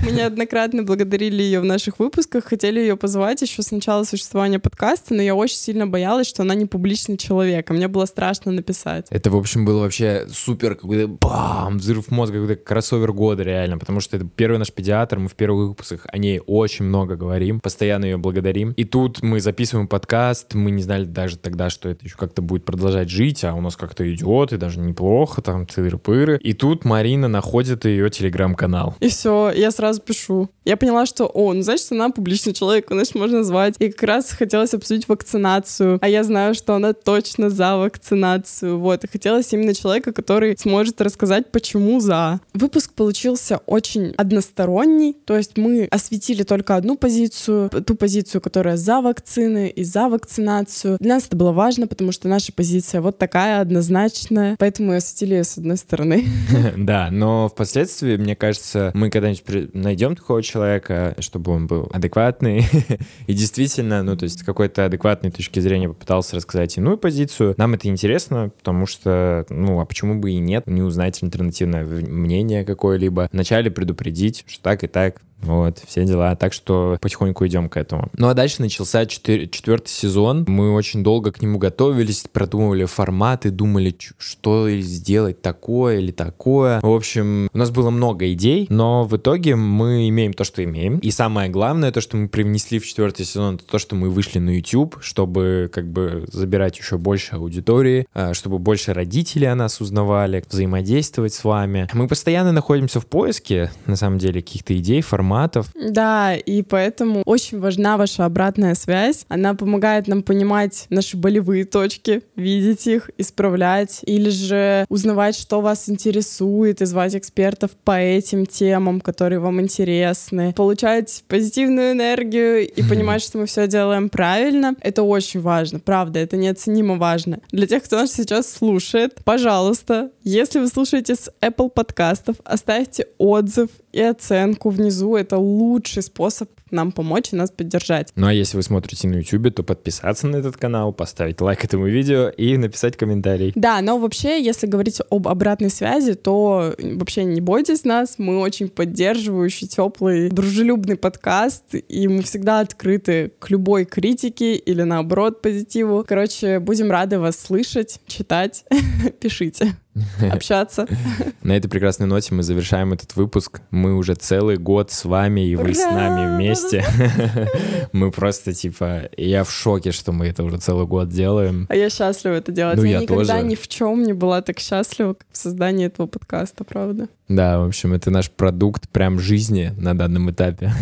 Мы 0.03 0.11
неоднократно 0.13 0.81
благодарили 0.81 1.43
ее 1.43 1.59
в 1.59 1.63
наших 1.63 1.99
выпусках, 1.99 2.45
хотели 2.45 2.79
ее 2.79 2.97
позвать 2.97 3.41
еще 3.43 3.61
с 3.61 3.69
начала 3.69 4.03
существования 4.03 4.57
подкаста, 4.57 5.13
но 5.13 5.21
я 5.21 5.35
очень 5.35 5.57
сильно 5.57 5.85
боялась, 5.85 6.27
что 6.27 6.41
она 6.41 6.55
не 6.55 6.65
публичный 6.65 7.17
человек, 7.17 7.69
а 7.69 7.73
мне 7.73 7.87
было 7.87 8.05
страшно 8.05 8.51
написать. 8.51 9.05
Это, 9.11 9.29
в 9.29 9.35
общем, 9.35 9.63
было 9.63 9.81
вообще 9.81 10.25
супер 10.33 10.73
какой-то 10.73 11.07
бам, 11.07 11.77
взрыв 11.77 12.09
мозга, 12.09 12.41
какой-то 12.41 12.63
кроссовер 12.63 13.13
года 13.13 13.43
реально, 13.43 13.77
потому 13.77 13.99
что 13.99 14.17
это 14.17 14.25
первый 14.25 14.57
наш 14.57 14.71
педиатр, 14.71 15.19
мы 15.19 15.29
в 15.29 15.35
первых 15.35 15.69
выпусках 15.69 16.07
о 16.11 16.17
ней 16.17 16.41
очень 16.47 16.85
много 16.85 17.15
говорим, 17.15 17.59
постоянно 17.59 18.05
ее 18.05 18.17
благодарим. 18.17 18.71
И 18.71 18.85
тут 18.85 19.21
мы 19.21 19.39
записываем 19.39 19.87
подкаст, 19.87 20.55
мы 20.55 20.71
не 20.71 20.81
знали 20.81 21.05
даже 21.05 21.37
тогда, 21.37 21.69
что 21.69 21.89
это 21.89 22.05
еще 22.05 22.15
как-то 22.17 22.41
будет 22.41 22.65
продолжать 22.65 23.09
жить, 23.09 23.43
а 23.43 23.53
у 23.53 23.61
нас 23.61 23.75
как-то 23.75 24.11
идет, 24.11 24.51
и 24.51 24.57
даже 24.57 24.79
неплохо, 24.79 25.43
там, 25.43 25.67
тыры-пыры. 25.67 26.39
И 26.39 26.53
тут 26.53 26.85
Марина 26.85 27.27
находит 27.27 27.85
ее 27.85 28.09
телеграм-канал. 28.09 28.95
И 28.99 29.07
все, 29.07 29.51
я 29.51 29.69
сразу 29.69 29.90
пишу. 29.99 30.49
Я 30.65 30.77
поняла, 30.77 31.05
что, 31.05 31.25
о, 31.25 31.53
ну, 31.53 31.61
значит, 31.61 31.91
она 31.91 32.09
публичный 32.09 32.53
человек, 32.53 32.85
значит, 32.89 33.15
можно 33.15 33.43
звать. 33.43 33.75
И 33.79 33.89
как 33.91 34.03
раз 34.03 34.31
хотелось 34.31 34.73
обсудить 34.73 35.07
вакцинацию. 35.07 35.97
А 36.01 36.07
я 36.07 36.23
знаю, 36.23 36.53
что 36.53 36.75
она 36.75 36.93
точно 36.93 37.49
за 37.49 37.77
вакцинацию. 37.77 38.79
Вот. 38.79 39.03
И 39.03 39.07
хотелось 39.07 39.51
именно 39.53 39.73
человека, 39.73 40.13
который 40.13 40.55
сможет 40.57 41.01
рассказать, 41.01 41.51
почему 41.51 41.99
за. 41.99 42.39
Выпуск 42.53 42.93
получился 42.93 43.57
очень 43.65 44.13
односторонний. 44.17 45.17
То 45.25 45.35
есть 45.35 45.57
мы 45.57 45.87
осветили 45.89 46.43
только 46.43 46.75
одну 46.75 46.95
позицию, 46.95 47.69
ту 47.69 47.95
позицию, 47.95 48.41
которая 48.41 48.77
за 48.77 49.01
вакцины 49.01 49.69
и 49.69 49.83
за 49.83 50.09
вакцинацию. 50.09 50.97
Для 50.99 51.15
нас 51.15 51.25
это 51.27 51.35
было 51.35 51.51
важно, 51.51 51.87
потому 51.87 52.11
что 52.11 52.27
наша 52.27 52.53
позиция 52.53 53.01
вот 53.01 53.17
такая, 53.17 53.61
однозначная. 53.61 54.55
Поэтому 54.59 54.93
осветили 54.93 55.35
ее 55.35 55.43
с 55.43 55.57
одной 55.57 55.77
стороны. 55.77 56.25
Да, 56.77 57.09
но 57.11 57.49
впоследствии, 57.49 58.17
мне 58.17 58.35
кажется, 58.35 58.91
мы 58.93 59.09
когда-нибудь 59.09 59.43
найдем 59.81 60.15
такого 60.15 60.41
человека, 60.41 61.15
чтобы 61.19 61.51
он 61.51 61.67
был 61.67 61.89
адекватный 61.91 62.65
и 63.27 63.33
действительно, 63.33 64.03
ну, 64.03 64.15
то 64.15 64.23
есть 64.23 64.43
какой-то 64.43 64.85
адекватной 64.85 65.31
точки 65.31 65.59
зрения 65.59 65.89
попытался 65.89 66.35
рассказать 66.35 66.77
иную 66.77 66.97
позицию. 66.97 67.55
Нам 67.57 67.73
это 67.73 67.87
интересно, 67.87 68.51
потому 68.57 68.85
что, 68.85 69.45
ну, 69.49 69.79
а 69.79 69.85
почему 69.85 70.19
бы 70.19 70.31
и 70.31 70.37
нет, 70.37 70.67
не 70.67 70.81
узнать 70.81 71.21
альтернативное 71.21 71.85
мнение 71.85 72.63
какое-либо. 72.63 73.29
Вначале 73.31 73.71
предупредить, 73.71 74.43
что 74.47 74.63
так 74.63 74.83
и 74.83 74.87
так, 74.87 75.21
вот, 75.41 75.81
все 75.85 76.05
дела. 76.05 76.35
Так 76.35 76.53
что 76.53 76.97
потихоньку 77.01 77.45
идем 77.47 77.69
к 77.69 77.77
этому. 77.77 78.09
Ну 78.17 78.27
а 78.27 78.33
дальше 78.33 78.61
начался 78.61 79.05
четыр- 79.05 79.47
четвертый 79.47 79.89
сезон. 79.89 80.45
Мы 80.47 80.73
очень 80.73 81.03
долго 81.03 81.31
к 81.31 81.41
нему 81.41 81.57
готовились, 81.57 82.25
продумывали 82.31 82.85
форматы, 82.85 83.49
думали, 83.49 83.95
что 84.17 84.69
сделать 84.69 85.41
такое 85.41 85.99
или 85.99 86.11
такое. 86.11 86.79
В 86.81 86.89
общем, 86.89 87.49
у 87.53 87.57
нас 87.57 87.71
было 87.71 87.89
много 87.89 88.31
идей, 88.33 88.67
но 88.69 89.03
в 89.03 89.17
итоге 89.17 89.55
мы 89.55 90.07
имеем 90.09 90.33
то, 90.33 90.43
что 90.43 90.63
имеем. 90.63 90.99
И 90.99 91.11
самое 91.11 91.49
главное, 91.49 91.91
то, 91.91 92.01
что 92.01 92.17
мы 92.17 92.27
привнесли 92.27 92.79
в 92.79 92.85
четвертый 92.85 93.25
сезон, 93.25 93.55
это 93.55 93.65
то, 93.65 93.79
что 93.79 93.95
мы 93.95 94.09
вышли 94.09 94.39
на 94.39 94.51
YouTube, 94.51 94.97
чтобы 95.01 95.69
как 95.73 95.87
бы 95.91 96.25
забирать 96.31 96.77
еще 96.77 96.97
больше 96.97 97.35
аудитории, 97.35 98.07
а, 98.13 98.33
чтобы 98.33 98.59
больше 98.59 98.93
родителей 98.93 99.47
о 99.47 99.55
нас 99.55 99.81
узнавали, 99.81 100.43
взаимодействовать 100.49 101.33
с 101.33 101.43
вами. 101.43 101.87
Мы 101.93 102.07
постоянно 102.07 102.51
находимся 102.51 102.99
в 102.99 103.05
поиске, 103.05 103.71
на 103.85 103.95
самом 103.95 104.17
деле, 104.17 104.41
каких-то 104.41 104.77
идей, 104.77 105.01
форматов, 105.01 105.30
форматов. 105.31 105.67
Да, 105.75 106.35
и 106.35 106.61
поэтому 106.61 107.23
очень 107.25 107.59
важна 107.59 107.97
ваша 107.97 108.25
обратная 108.25 108.75
связь. 108.75 109.25
Она 109.29 109.53
помогает 109.53 110.07
нам 110.07 110.23
понимать 110.23 110.85
наши 110.89 111.17
болевые 111.17 111.65
точки, 111.65 112.21
видеть 112.35 112.87
их, 112.87 113.09
исправлять, 113.17 114.01
или 114.03 114.29
же 114.29 114.85
узнавать, 114.89 115.35
что 115.35 115.61
вас 115.61 115.89
интересует, 115.89 116.81
и 116.81 116.85
звать 116.85 117.15
экспертов 117.15 117.71
по 117.83 117.99
этим 117.99 118.45
темам, 118.45 119.01
которые 119.01 119.39
вам 119.39 119.61
интересны, 119.61 120.53
получать 120.53 121.23
позитивную 121.27 121.93
энергию 121.93 122.67
и 122.67 122.83
понимать, 122.83 123.21
что 123.21 123.37
мы 123.37 123.45
все 123.45 123.67
делаем 123.67 124.09
правильно. 124.09 124.75
Это 124.81 125.03
очень 125.03 125.41
важно, 125.41 125.79
правда, 125.79 126.19
это 126.19 126.37
неоценимо 126.37 126.95
важно. 126.95 127.39
Для 127.51 127.67
тех, 127.67 127.83
кто 127.83 127.97
нас 127.97 128.13
сейчас 128.13 128.51
слушает, 128.51 129.21
пожалуйста, 129.23 130.11
если 130.23 130.59
вы 130.59 130.67
слушаете 130.67 131.15
с 131.15 131.31
Apple 131.41 131.69
подкастов, 131.69 132.35
оставьте 132.43 133.07
отзыв 133.17 133.69
и 133.91 134.01
оценку 134.01 134.69
внизу. 134.69 135.15
Это 135.15 135.37
лучший 135.37 136.03
способ 136.03 136.49
нам 136.71 136.91
помочь 136.91 137.33
и 137.33 137.35
нас 137.35 137.51
поддержать. 137.51 138.11
Ну 138.15 138.27
а 138.27 138.33
если 138.33 138.57
вы 138.57 138.63
смотрите 138.63 139.07
на 139.07 139.15
YouTube, 139.15 139.53
то 139.53 139.63
подписаться 139.63 140.27
на 140.27 140.37
этот 140.37 140.57
канал, 140.57 140.93
поставить 140.93 141.41
лайк 141.41 141.63
этому 141.65 141.87
видео 141.87 142.29
и 142.29 142.57
написать 142.57 142.97
комментарий. 142.97 143.51
Да, 143.55 143.81
но 143.81 143.97
вообще, 143.97 144.41
если 144.41 144.67
говорить 144.67 145.01
об 145.09 145.27
обратной 145.27 145.69
связи, 145.69 146.13
то 146.13 146.73
вообще 146.81 147.23
не 147.23 147.41
бойтесь 147.41 147.83
нас. 147.83 148.15
Мы 148.17 148.39
очень 148.39 148.69
поддерживающий, 148.69 149.67
теплый, 149.67 150.29
дружелюбный 150.29 150.95
подкаст, 150.95 151.75
и 151.75 152.07
мы 152.07 152.21
всегда 152.23 152.59
открыты 152.59 153.31
к 153.39 153.49
любой 153.49 153.85
критике 153.85 154.55
или 154.55 154.83
наоборот 154.83 155.41
позитиву. 155.41 156.03
Короче, 156.07 156.59
будем 156.59 156.91
рады 156.91 157.19
вас 157.19 157.39
слышать, 157.39 157.99
читать. 158.07 158.65
Пишите. 159.19 159.75
общаться. 160.31 160.87
На 161.43 161.57
этой 161.57 161.67
прекрасной 161.67 162.07
ноте 162.07 162.33
мы 162.33 162.43
завершаем 162.43 162.93
этот 162.93 163.15
выпуск. 163.15 163.61
Мы 163.71 163.95
уже 163.95 164.15
целый 164.15 164.57
год 164.57 164.91
с 164.91 165.05
вами, 165.05 165.41
и 165.41 165.55
вы 165.55 165.73
с 165.73 165.83
нами 165.83 166.35
вместе. 166.35 166.85
Мы 167.91 168.11
просто, 168.11 168.53
типа, 168.53 169.09
я 169.17 169.43
в 169.43 169.51
шоке, 169.51 169.91
что 169.91 170.11
мы 170.11 170.27
это 170.27 170.43
уже 170.43 170.57
целый 170.57 170.87
год 170.87 171.09
делаем. 171.09 171.65
А 171.69 171.75
я 171.75 171.89
счастлива 171.89 172.35
это 172.35 172.51
делать. 172.51 172.77
Ну, 172.77 172.83
я, 172.83 172.97
я 172.97 172.99
никогда 173.01 173.41
ни 173.41 173.55
в 173.55 173.67
чем 173.67 174.03
не 174.03 174.13
была 174.13 174.41
так 174.41 174.59
счастлива, 174.59 175.13
как 175.13 175.27
в 175.31 175.37
создании 175.37 175.87
этого 175.87 176.07
подкаста, 176.07 176.63
правда. 176.63 177.09
Да, 177.27 177.59
в 177.59 177.67
общем, 177.67 177.93
это 177.93 178.11
наш 178.11 178.31
продукт 178.31 178.89
прям 178.89 179.19
жизни 179.19 179.73
на 179.77 179.97
данном 179.97 180.31
этапе. 180.31 180.73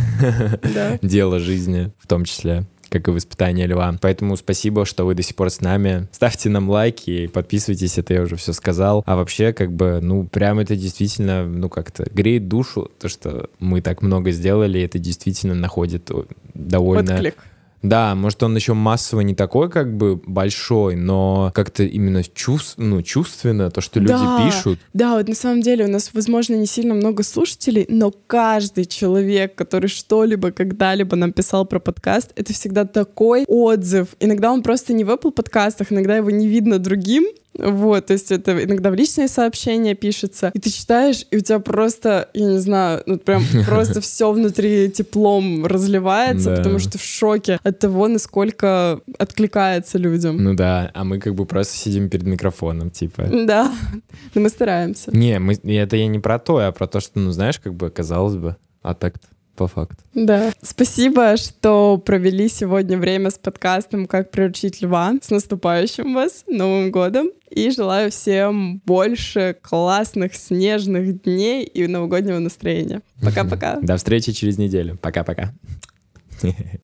Дело 1.02 1.40
жизни 1.40 1.92
в 2.00 2.08
том 2.08 2.26
числе 2.26 2.66
как 2.90 3.08
и 3.08 3.12
воспитание 3.12 3.68
льва. 3.68 3.96
Поэтому 4.02 4.36
спасибо, 4.38 4.86
что 4.86 5.06
вы 5.06 5.16
до 5.16 5.24
сих 5.24 5.36
пор 5.36 5.50
с 5.50 5.62
нами. 5.62 6.08
Ставьте 6.12 6.50
нам 6.50 6.70
лайки, 6.70 7.28
подписывайтесь, 7.28 7.98
это 7.98 8.14
я 8.14 8.22
уже 8.22 8.36
все 8.36 8.54
сказал. 8.54 9.04
А 9.06 9.16
вообще, 9.16 9.54
как 9.54 9.72
бы, 9.72 10.00
ну, 10.02 10.26
прям 10.26 10.60
это 10.60 10.76
действительно, 10.76 11.46
ну, 11.46 11.70
как-то 11.70 12.06
греет 12.12 12.48
душу, 12.48 12.90
то, 13.00 13.10
что 13.10 13.50
мы 13.60 13.82
так 13.82 14.02
много 14.02 14.32
сделали, 14.32 14.82
это 14.82 15.00
действительно 15.00 15.56
находит 15.56 16.12
довольно... 16.54 17.16
Отклик. 17.16 17.36
Да, 17.82 18.14
может, 18.16 18.44
он 18.44 18.56
еще 18.56 18.74
массово 18.74 19.22
не 19.22 19.36
такой, 19.36 19.70
как 19.70 19.96
бы 19.96 20.18
большой, 20.18 20.96
но 20.96 21.52
как-то 21.54 21.84
именно 21.84 22.24
чувств, 22.24 22.76
ну, 22.78 23.02
чувственно, 23.02 23.72
то, 23.72 23.82
что 23.82 24.00
люди 24.00 24.14
да, 24.14 24.46
пишут. 24.46 24.80
Да, 24.94 25.16
вот 25.18 25.28
на 25.28 25.36
самом 25.36 25.62
деле 25.62 25.86
у 25.86 25.88
нас, 25.88 26.12
возможно, 26.14 26.56
не 26.56 26.66
сильно 26.66 26.94
много 26.94 27.24
слушателей, 27.24 27.86
но 27.88 28.12
каждый 28.12 28.86
человек, 28.86 29.56
который 29.56 29.88
что-либо 29.88 30.52
когда-либо 30.52 31.16
нам 31.16 31.32
писал 31.32 31.66
про 31.66 31.80
подкаст, 31.80 32.32
это 32.36 32.54
всегда 32.54 32.86
такой 32.86 33.46
отзыв. 33.48 34.10
Иногда 34.20 34.52
он 34.52 34.62
просто 34.62 34.94
не 34.94 35.04
в 35.04 35.10
Apple 35.10 35.32
подкастах, 35.32 35.92
иногда 35.92 36.18
его 36.18 36.30
не 36.30 36.48
видно 36.48 36.80
другим, 36.80 37.26
вот, 37.62 38.08
то 38.08 38.14
есть 38.14 38.32
это 38.32 38.64
иногда 38.64 38.90
в 38.90 38.96
личные 38.96 39.28
сообщения 39.28 39.96
пишется, 39.96 40.52
и 40.54 40.60
ты 40.60 40.70
читаешь, 40.70 41.26
и 41.32 41.38
у 41.38 41.40
тебя 41.40 41.60
просто, 41.60 42.30
я 42.34 42.46
не 42.46 42.60
знаю, 42.60 43.04
ну 43.06 43.18
прям 43.18 43.44
просто 43.66 44.02
все 44.02 44.32
внутри 44.32 44.90
теплом 44.90 45.66
разливается, 45.66 46.56
потому 46.56 46.80
что 46.80 46.98
в 46.98 47.04
шоке 47.04 47.60
от 47.64 47.80
того, 47.80 48.08
насколько 48.08 49.02
откликается 49.18 49.98
людям. 49.98 50.44
Ну 50.44 50.54
да, 50.54 50.92
а 50.94 51.04
мы 51.04 51.20
как 51.20 51.36
бы 51.36 51.46
просто 51.46 51.76
сидим 51.76 52.10
перед 52.10 52.26
микрофоном, 52.26 52.90
типа. 52.92 53.28
Да, 53.50 53.72
но 54.34 54.42
мы 54.42 54.50
стараемся. 54.50 55.16
Не, 55.16 55.40
мы, 55.40 55.54
это 55.54 55.96
я 55.96 56.08
не 56.08 56.20
про 56.20 56.40
то, 56.40 56.58
а 56.58 56.72
про 56.72 56.88
то, 56.88 57.00
что, 57.00 57.20
ну 57.20 57.32
знаешь, 57.32 57.60
как 57.60 57.74
бы 57.74 57.90
казалось 57.90 58.36
бы, 58.36 58.56
а 58.82 58.94
так-то 58.94 59.28
по 59.60 59.68
факту. 59.68 59.98
Да. 60.14 60.54
Спасибо, 60.62 61.36
что 61.36 61.98
провели 61.98 62.48
сегодня 62.48 62.98
время 62.98 63.30
с 63.30 63.38
подкастом 63.38 64.06
«Как 64.06 64.32
приручить 64.32 64.82
льва». 64.82 65.16
С 65.22 65.30
наступающим 65.32 66.14
вас 66.14 66.46
Новым 66.48 66.92
годом! 66.92 67.28
И 67.50 67.70
желаю 67.70 68.10
всем 68.10 68.82
больше 68.86 69.58
классных 69.62 70.36
снежных 70.36 71.24
дней 71.24 71.66
и 71.66 71.88
новогоднего 71.88 72.40
настроения. 72.40 73.02
Пока-пока. 73.22 73.82
До 73.82 73.98
встречи 73.98 74.32
через 74.32 74.58
неделю. 74.58 74.98
Пока-пока. 75.02 75.52